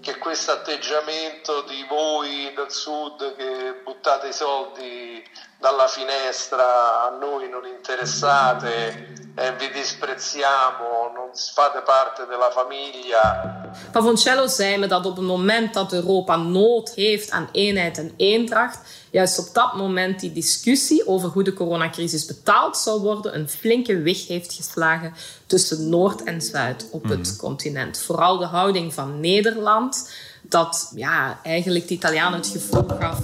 che 0.00 0.16
questo 0.16 0.52
atteggiamento 0.52 1.60
di 1.62 1.84
voi 1.86 2.50
del 2.54 2.70
sud 2.70 3.36
che 3.36 3.80
buttate 3.84 4.28
i 4.28 4.32
soldi 4.32 5.22
dalla 5.58 5.86
finestra, 5.86 7.02
a 7.02 7.10
noi 7.10 7.50
non 7.50 7.66
interessate, 7.66 9.12
eh, 9.36 9.52
vi 9.56 9.70
disprezziamo, 9.72 11.12
non 11.14 11.30
fate 11.34 11.82
parte 11.82 12.24
della 12.24 12.50
famiglia. 12.50 13.65
Pavoncello 13.92 14.46
zei 14.46 14.78
me 14.78 14.86
dat 14.86 15.06
op 15.06 15.16
het 15.16 15.24
moment 15.24 15.74
dat 15.74 15.92
Europa 15.92 16.36
nood 16.36 16.92
heeft 16.94 17.30
aan 17.30 17.48
eenheid 17.52 17.98
en 17.98 18.12
eendracht, 18.16 18.78
juist 19.10 19.38
op 19.38 19.48
dat 19.52 19.76
moment 19.76 20.20
die 20.20 20.32
discussie 20.32 21.06
over 21.06 21.28
hoe 21.28 21.42
de 21.42 21.52
coronacrisis 21.52 22.24
betaald 22.24 22.76
zou 22.76 23.00
worden 23.00 23.34
een 23.34 23.48
flinke 23.48 23.98
weg 23.98 24.26
heeft 24.26 24.52
geslagen 24.52 25.14
tussen 25.46 25.88
Noord 25.88 26.22
en 26.22 26.40
Zuid 26.40 26.88
op 26.90 27.02
het 27.02 27.28
mhm. 27.28 27.36
continent. 27.36 27.98
Vooral 27.98 28.38
de 28.38 28.44
houding 28.44 28.94
van 28.94 29.20
Nederland, 29.20 30.10
dat 30.42 30.92
ja, 30.94 31.40
eigenlijk 31.42 31.88
de 31.88 31.94
Italianen 31.94 32.38
het 32.38 32.48
gevoel 32.48 32.88
gaf 32.98 33.18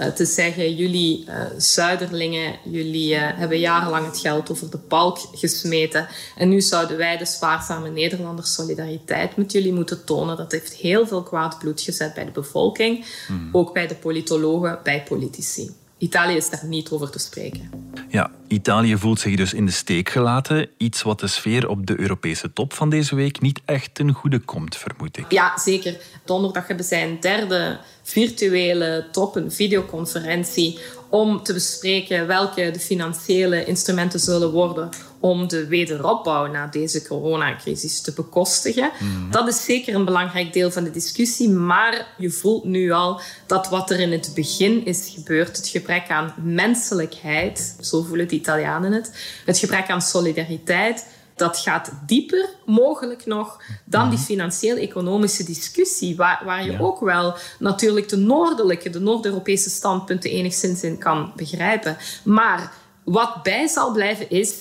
uh, 0.00 0.06
te 0.06 0.24
zeggen: 0.24 0.74
jullie 0.74 1.24
uh, 1.28 1.44
zuiderlingen, 1.56 2.54
jullie 2.64 3.14
uh, 3.14 3.20
hebben 3.22 3.58
jarenlang 3.58 4.06
het 4.06 4.18
geld 4.18 4.50
over 4.50 4.70
de 4.70 4.78
balk 4.88 5.18
gesmeten. 5.32 6.08
En 6.36 6.48
nu 6.48 6.60
zouden 6.60 6.96
wij, 6.96 7.16
de 7.16 7.24
spaarzame 7.24 7.90
Nederlanders, 7.90 8.54
solidariteit 8.54 9.36
met 9.36 9.52
jullie 9.52 9.72
moeten 9.72 10.04
tonen. 10.04 10.36
Dat 10.36 10.52
heeft 10.52 10.72
heel 10.72 11.06
veel 11.06 11.22
kwaad 11.22 11.58
bloed 11.58 11.80
gezet 11.80 12.14
bij 12.14 12.24
de 12.24 12.30
bevolking, 12.30 13.04
mm. 13.28 13.48
ook 13.52 13.72
bij 13.72 13.86
de 13.86 13.94
politologen, 13.94 14.78
bij 14.82 15.02
politici. 15.02 15.81
Italië 16.02 16.36
is 16.36 16.50
daar 16.50 16.66
niet 16.66 16.90
over 16.90 17.10
te 17.10 17.18
spreken. 17.18 17.70
Ja, 18.08 18.30
Italië 18.48 18.96
voelt 18.96 19.20
zich 19.20 19.36
dus 19.36 19.54
in 19.54 19.66
de 19.66 19.72
steek 19.72 20.08
gelaten. 20.08 20.68
Iets 20.76 21.02
wat 21.02 21.20
de 21.20 21.26
sfeer 21.26 21.68
op 21.68 21.86
de 21.86 22.00
Europese 22.00 22.52
top 22.52 22.72
van 22.72 22.90
deze 22.90 23.14
week 23.14 23.40
niet 23.40 23.60
echt 23.64 23.94
ten 23.94 24.12
goede 24.12 24.38
komt, 24.38 24.76
vermoed 24.76 25.16
ik. 25.16 25.32
Ja, 25.32 25.58
zeker. 25.58 25.96
Donderdag 26.24 26.66
hebben 26.66 26.86
zij 26.86 27.08
een 27.08 27.20
derde 27.20 27.78
virtuele 28.02 29.06
top, 29.12 29.36
een 29.36 29.52
videoconferentie, 29.52 30.78
om 31.10 31.42
te 31.42 31.52
bespreken 31.52 32.26
welke 32.26 32.70
de 32.70 32.80
financiële 32.80 33.64
instrumenten 33.64 34.20
zullen 34.20 34.50
worden 34.50 34.90
om 35.22 35.48
de 35.48 35.66
wederopbouw 35.66 36.46
na 36.46 36.66
deze 36.66 37.06
coronacrisis 37.06 38.00
te 38.00 38.12
bekostigen. 38.12 38.90
Mhm. 38.98 39.30
Dat 39.30 39.48
is 39.48 39.64
zeker 39.64 39.94
een 39.94 40.04
belangrijk 40.04 40.52
deel 40.52 40.70
van 40.70 40.84
de 40.84 40.90
discussie, 40.90 41.50
maar 41.50 42.06
je 42.18 42.30
voelt 42.30 42.64
nu 42.64 42.90
al 42.90 43.20
dat 43.46 43.68
wat 43.68 43.90
er 43.90 44.00
in 44.00 44.12
het 44.12 44.32
begin 44.34 44.84
is 44.86 45.12
gebeurd, 45.14 45.56
het 45.56 45.68
gebrek 45.68 46.08
aan 46.08 46.34
menselijkheid, 46.42 47.76
zo 47.80 48.02
voelen 48.02 48.28
de 48.28 48.34
Italianen 48.34 48.92
het, 48.92 49.12
het 49.44 49.58
gebrek 49.58 49.90
aan 49.90 50.02
solidariteit, 50.02 51.06
dat 51.36 51.58
gaat 51.58 51.92
dieper, 52.06 52.48
mogelijk 52.66 53.26
nog, 53.26 53.62
dan 53.84 54.08
die 54.08 54.18
mhm. 54.18 54.26
financieel-economische 54.26 55.44
discussie, 55.44 56.16
waar, 56.16 56.42
waar 56.44 56.64
je 56.64 56.80
ook 56.80 57.00
wel 57.00 57.34
natuurlijk 57.58 58.08
de 58.08 58.16
noordelijke, 58.16 58.90
de 58.90 59.00
Noord-Europese 59.00 59.70
standpunten 59.70 60.30
enigszins 60.30 60.82
in 60.82 60.98
kan 60.98 61.32
begrijpen. 61.36 61.96
Maar 62.24 62.72
wat 63.04 63.42
bij 63.42 63.66
zal 63.66 63.92
blijven 63.92 64.30
is, 64.30 64.54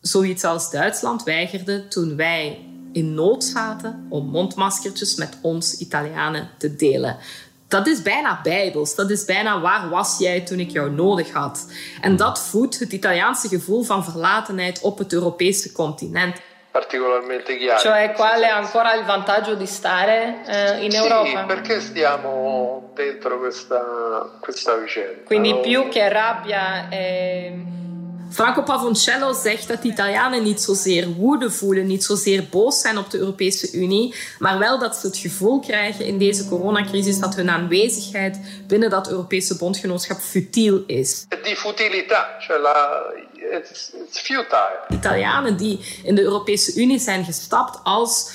zoiets 0.00 0.44
als 0.44 0.70
Duitsland 0.70 1.22
weigerde 1.22 1.88
toen 1.88 2.16
wij 2.16 2.68
in 2.92 3.14
nood 3.14 3.44
zaten 3.44 4.06
om 4.08 4.26
mondmaskertjes 4.26 5.14
met 5.14 5.38
ons 5.42 5.78
Italianen 5.78 6.50
te 6.58 6.76
delen. 6.76 7.16
Dat 7.68 7.86
is 7.86 8.02
bijna 8.02 8.40
bijbels. 8.42 8.94
Dat 8.94 9.10
is 9.10 9.24
bijna 9.24 9.60
waar 9.60 9.88
was 9.88 10.18
jij 10.18 10.40
toen 10.40 10.58
ik 10.58 10.70
jou 10.70 10.90
nodig 10.90 11.32
had. 11.32 11.72
En 12.00 12.16
dat 12.16 12.40
voedt 12.40 12.78
het 12.78 12.92
Italiaanse 12.92 13.48
gevoel 13.48 13.82
van 13.82 14.04
verlatenheid 14.04 14.80
op 14.80 14.98
het 14.98 15.12
Europese 15.12 15.72
continent. 15.72 16.36
Particolarmente 16.70 17.56
chiaro. 17.56 17.78
Cioè, 17.78 18.12
qual 18.12 18.40
è 18.40 18.48
ancora 18.48 18.94
il 18.94 19.04
vantaggio 19.04 19.54
di 19.54 19.66
stare 19.66 20.44
eh, 20.46 20.84
in 20.84 20.94
Europa? 20.94 21.40
Sì, 21.40 21.46
perché 21.46 21.80
stiamo 21.80 22.90
dentro 22.94 23.38
questa, 23.38 23.80
questa 24.40 24.76
vicenda. 24.76 25.22
Quindi 25.24 25.52
no? 25.52 25.60
più 25.60 25.88
che 25.88 26.08
rabbia 26.08 26.88
e 26.88 27.52
Franco 28.30 28.62
Pavoncello 28.62 29.32
zegt 29.32 29.68
dat 29.68 29.82
de 29.82 29.88
Italianen 29.88 30.42
niet 30.42 30.60
zozeer 30.60 31.08
woede 31.08 31.50
voelen, 31.50 31.86
niet 31.86 32.04
zozeer 32.04 32.44
boos 32.50 32.80
zijn 32.80 32.98
op 32.98 33.10
de 33.10 33.18
Europese 33.18 33.72
Unie, 33.72 34.14
maar 34.38 34.58
wel 34.58 34.78
dat 34.78 34.96
ze 34.96 35.06
het 35.06 35.16
gevoel 35.16 35.60
krijgen 35.60 36.04
in 36.04 36.18
deze 36.18 36.48
coronacrisis 36.48 37.18
dat 37.18 37.34
hun 37.34 37.50
aanwezigheid 37.50 38.38
binnen 38.66 38.90
dat 38.90 39.10
Europese 39.10 39.56
bondgenootschap 39.56 40.18
futiel 40.18 40.84
is. 40.86 41.26
Die 41.42 41.56
futiliteit, 41.56 42.26
het 43.50 43.70
is 43.70 43.92
futile. 44.10 44.86
Italianen 44.88 45.56
die 45.56 45.80
in 46.02 46.14
de 46.14 46.22
Europese 46.22 46.80
Unie 46.80 46.98
zijn 46.98 47.24
gestapt 47.24 47.80
als 47.82 48.30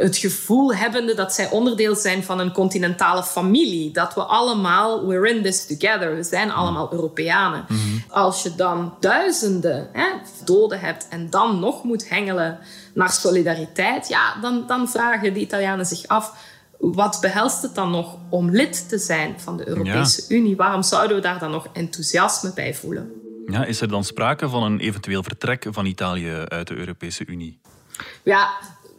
het 0.00 0.16
gevoel 0.16 0.74
hebbende 0.74 1.14
dat 1.14 1.32
zij 1.32 1.50
onderdeel 1.50 1.94
zijn 1.94 2.24
van 2.24 2.38
een 2.38 2.52
continentale 2.52 3.22
familie. 3.22 3.92
Dat 3.92 4.14
we 4.14 4.22
allemaal, 4.22 5.06
we're 5.06 5.34
in 5.34 5.42
this 5.42 5.66
together. 5.66 6.16
We 6.16 6.22
zijn 6.22 6.50
allemaal 6.50 6.92
Europeanen. 6.92 7.64
Mhm. 7.68 7.80
Als 8.08 8.42
je 8.42 8.54
dan 8.54 8.94
duizenden 9.00 9.88
hè, 9.92 10.06
doden 10.44 10.80
hebt 10.80 11.08
en 11.08 11.30
dan 11.30 11.60
nog 11.60 11.84
moet 11.84 12.08
hengelen 12.08 12.58
naar 12.94 13.10
solidariteit, 13.10 14.08
ja, 14.08 14.40
dan, 14.40 14.64
dan 14.66 14.88
vragen 14.88 15.34
de 15.34 15.40
Italianen 15.40 15.86
zich 15.86 16.06
af. 16.06 16.54
Wat 16.78 17.18
behelst 17.20 17.62
het 17.62 17.74
dan 17.74 17.90
nog 17.90 18.16
om 18.28 18.50
lid 18.50 18.88
te 18.88 18.98
zijn 18.98 19.34
van 19.40 19.56
de 19.56 19.68
Europese 19.68 20.24
Unie? 20.28 20.56
Waarom 20.56 20.82
zouden 20.82 21.16
we 21.16 21.22
daar 21.22 21.38
dan 21.38 21.50
nog 21.50 21.66
enthousiasme 21.72 22.52
bij 22.54 22.74
voelen? 22.74 23.12
Ja, 23.46 23.64
is 23.64 23.80
er 23.80 23.88
dan 23.88 24.04
sprake 24.04 24.48
van 24.48 24.62
een 24.62 24.78
eventueel 24.78 25.22
vertrek 25.22 25.66
van 25.70 25.86
Italië 25.86 26.44
uit 26.48 26.68
de 26.68 26.74
Europese 26.74 27.26
Unie? 27.26 27.60
Ja, 28.22 28.50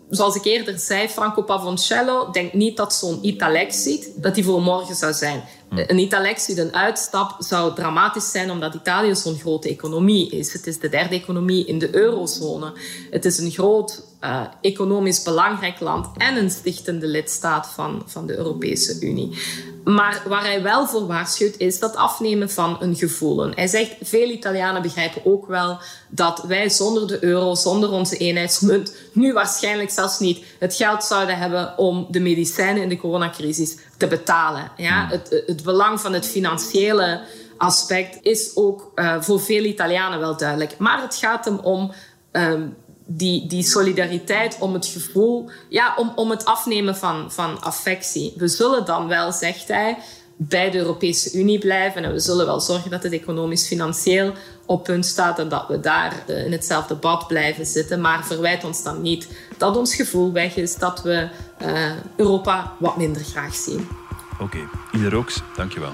zoals 0.10 0.36
ik 0.36 0.46
eerder 0.46 0.80
zei, 0.80 1.08
Franco 1.10 1.42
Pavoncello 1.42 2.32
denkt 2.32 2.54
niet 2.54 2.78
dat 2.78 2.94
zo'n 2.94 3.20
Italexit 3.22 4.12
dat 4.16 4.36
die 4.36 4.44
voor 4.44 4.62
morgen 4.62 4.96
zou 4.96 5.14
zijn. 5.14 5.44
Een 5.70 6.00
Italexit, 6.00 6.58
een 6.58 6.76
uitstap, 6.76 7.36
zou 7.40 7.76
dramatisch 7.76 8.32
zijn 8.32 8.52
omdat 8.52 8.74
Italië 8.74 9.16
zo'n 9.16 9.40
grote 9.40 9.70
economie 9.70 10.32
is. 10.32 10.54
Het 10.54 10.68
is 10.68 10.80
de 10.80 10.90
derde 10.90 11.16
economie 11.16 11.66
in 11.66 11.80
de 11.80 11.96
eurozone. 11.96 12.74
Het 13.12 13.26
is 13.26 13.38
een 13.38 13.52
groot 13.52 14.04
uh, 14.22 14.42
economisch 14.62 15.24
belangrijk 15.24 15.80
land 15.80 16.08
en 16.18 16.38
een 16.38 16.50
stichtende 16.50 17.08
lidstaat 17.08 17.68
van, 17.68 18.04
van 18.06 18.28
de 18.28 18.38
Europese 18.38 18.98
Unie. 19.00 19.38
Maar 19.84 20.24
waar 20.28 20.44
hij 20.44 20.64
wel 20.64 20.88
voor 20.88 21.08
waarschuwt, 21.08 21.58
is 21.58 21.80
dat 21.80 21.96
afnemen 21.96 22.50
van 22.50 22.78
een 22.80 22.96
gevoelen. 22.96 23.52
Hij 23.56 23.68
zegt, 23.68 23.96
veel 24.02 24.30
Italianen 24.30 24.82
begrijpen 24.82 25.26
ook 25.26 25.48
wel 25.48 25.80
dat 26.10 26.44
wij 26.48 26.70
zonder 26.70 27.08
de 27.08 27.24
euro, 27.24 27.56
zonder 27.56 27.92
onze 27.92 28.18
eenheidsmunt, 28.18 28.94
nu 29.12 29.34
waarschijnlijk 29.34 29.90
zelfs 29.90 30.20
niet 30.20 30.46
het 30.60 30.76
geld 30.76 31.04
zouden 31.04 31.38
hebben 31.38 31.78
om 31.78 32.08
de 32.10 32.20
medicijnen 32.20 32.84
in 32.84 32.90
de 32.90 32.98
coronacrisis 32.98 33.78
te 33.98 34.08
betalen. 34.08 34.72
Ja? 34.78 35.02
Hmm. 35.02 35.12
Het, 35.12 35.44
het 35.46 35.64
belang 35.64 36.02
van 36.02 36.14
het 36.14 36.26
financiële 36.26 37.22
aspect 37.58 38.18
is 38.22 38.52
ook 38.56 38.92
uh, 38.96 39.22
voor 39.22 39.42
veel 39.42 39.64
Italianen 39.64 40.20
wel 40.20 40.38
duidelijk. 40.38 40.78
Maar 40.78 41.02
het 41.02 41.16
gaat 41.16 41.46
hem 41.46 41.60
om 41.60 41.92
um, 42.32 42.76
die, 43.06 43.48
die 43.48 43.64
solidariteit, 43.64 44.58
om 44.60 44.74
het 44.74 44.86
gevoel, 44.86 45.50
ja, 45.70 45.94
om, 45.96 46.12
om 46.16 46.30
het 46.30 46.46
afnemen 46.46 46.96
van, 46.96 47.32
van 47.32 47.62
affectie. 47.62 48.34
We 48.36 48.48
zullen 48.48 48.86
dan 48.86 49.08
wel, 49.08 49.32
zegt 49.32 49.68
hij, 49.68 49.98
bij 50.38 50.72
de 50.72 50.78
Europese 50.78 51.38
Unie 51.38 51.60
blijven 51.60 52.04
en 52.04 52.12
we 52.12 52.20
zullen 52.20 52.46
wel 52.46 52.60
zorgen 52.60 52.92
dat 52.92 53.04
het 53.04 53.14
economisch-financieel 53.14 54.34
op 54.68 54.84
punt 54.84 55.06
staat 55.06 55.40
en 55.40 55.50
dat 55.50 55.68
we 55.68 55.80
daar 55.80 56.24
eh, 56.28 56.46
in 56.46 56.52
hetzelfde 56.52 56.96
bad 56.96 57.28
blijven 57.28 57.66
zitten. 57.66 58.02
Maar 58.02 58.26
verwijt 58.26 58.64
ons 58.64 58.84
dan 58.84 59.02
niet 59.02 59.28
dat 59.58 59.78
ons 59.78 59.96
gevoel 59.96 60.32
weg 60.32 60.56
is 60.56 60.76
dat 60.76 61.02
we 61.02 61.28
uh, 61.62 61.92
Europa 62.16 62.74
wat 62.80 62.98
minder 62.98 63.22
graag 63.22 63.56
zien. 63.56 63.88
Oké, 64.34 64.44
okay. 64.44 64.68
Ine 64.92 65.10
Rooks, 65.10 65.42
dankjewel. 65.56 65.92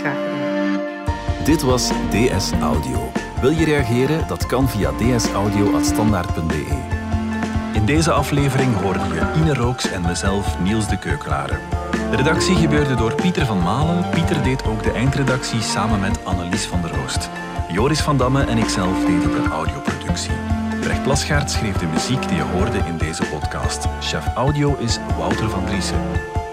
Graag 0.00 0.16
gedaan. 0.16 0.86
Dit 1.44 1.62
was 1.62 1.90
DS 2.10 2.52
Audio. 2.60 3.10
Wil 3.40 3.50
je 3.50 3.64
reageren? 3.64 4.28
Dat 4.28 4.46
kan 4.46 4.68
via 4.68 4.92
dsaudio.standaard.be. 4.92 6.97
In 7.72 7.84
deze 7.84 8.12
aflevering 8.12 8.80
hoorde 8.80 8.98
je 8.98 9.40
Ine 9.40 9.54
Rooks 9.54 9.90
en 9.90 10.00
mezelf 10.00 10.58
Niels 10.58 10.88
de 10.88 10.98
Keukelare. 10.98 11.58
De 12.10 12.16
redactie 12.16 12.56
gebeurde 12.56 12.94
door 12.94 13.14
Pieter 13.14 13.46
van 13.46 13.62
Malen. 13.62 14.10
Pieter 14.10 14.42
deed 14.42 14.64
ook 14.64 14.82
de 14.82 14.92
eindredactie 14.92 15.60
samen 15.60 16.00
met 16.00 16.24
Annelies 16.24 16.66
van 16.66 16.82
der 16.82 16.90
Roost. 16.90 17.30
Joris 17.68 18.00
van 18.00 18.16
Damme 18.16 18.44
en 18.44 18.58
ikzelf 18.58 19.04
deden 19.04 19.42
de 19.42 19.48
audioproductie. 19.50 20.30
Brecht 20.80 21.02
Plasgaard 21.02 21.50
schreef 21.50 21.76
de 21.76 21.86
muziek 21.86 22.28
die 22.28 22.36
je 22.36 22.42
hoorde 22.42 22.78
in 22.78 22.96
deze 22.98 23.22
podcast. 23.24 23.86
Chef 24.00 24.26
audio 24.34 24.76
is 24.76 24.98
Wouter 25.16 25.50
van 25.50 25.64
Driessen. 25.64 26.02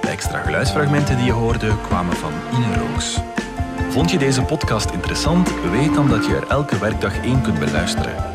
De 0.02 0.08
extra 0.08 0.42
geluidsfragmenten 0.42 1.16
die 1.16 1.26
je 1.26 1.32
hoorde 1.32 1.72
kwamen 1.82 2.16
van 2.16 2.32
Ine 2.54 2.78
Rooks. 2.78 3.18
Vond 3.90 4.12
je 4.12 4.18
deze 4.18 4.42
podcast 4.42 4.90
interessant? 4.90 5.52
Weet 5.72 5.94
dan 5.94 6.10
dat 6.10 6.26
je 6.26 6.36
er 6.36 6.48
elke 6.48 6.78
werkdag 6.78 7.18
één 7.24 7.42
kunt 7.42 7.60
beluisteren. 7.60 8.35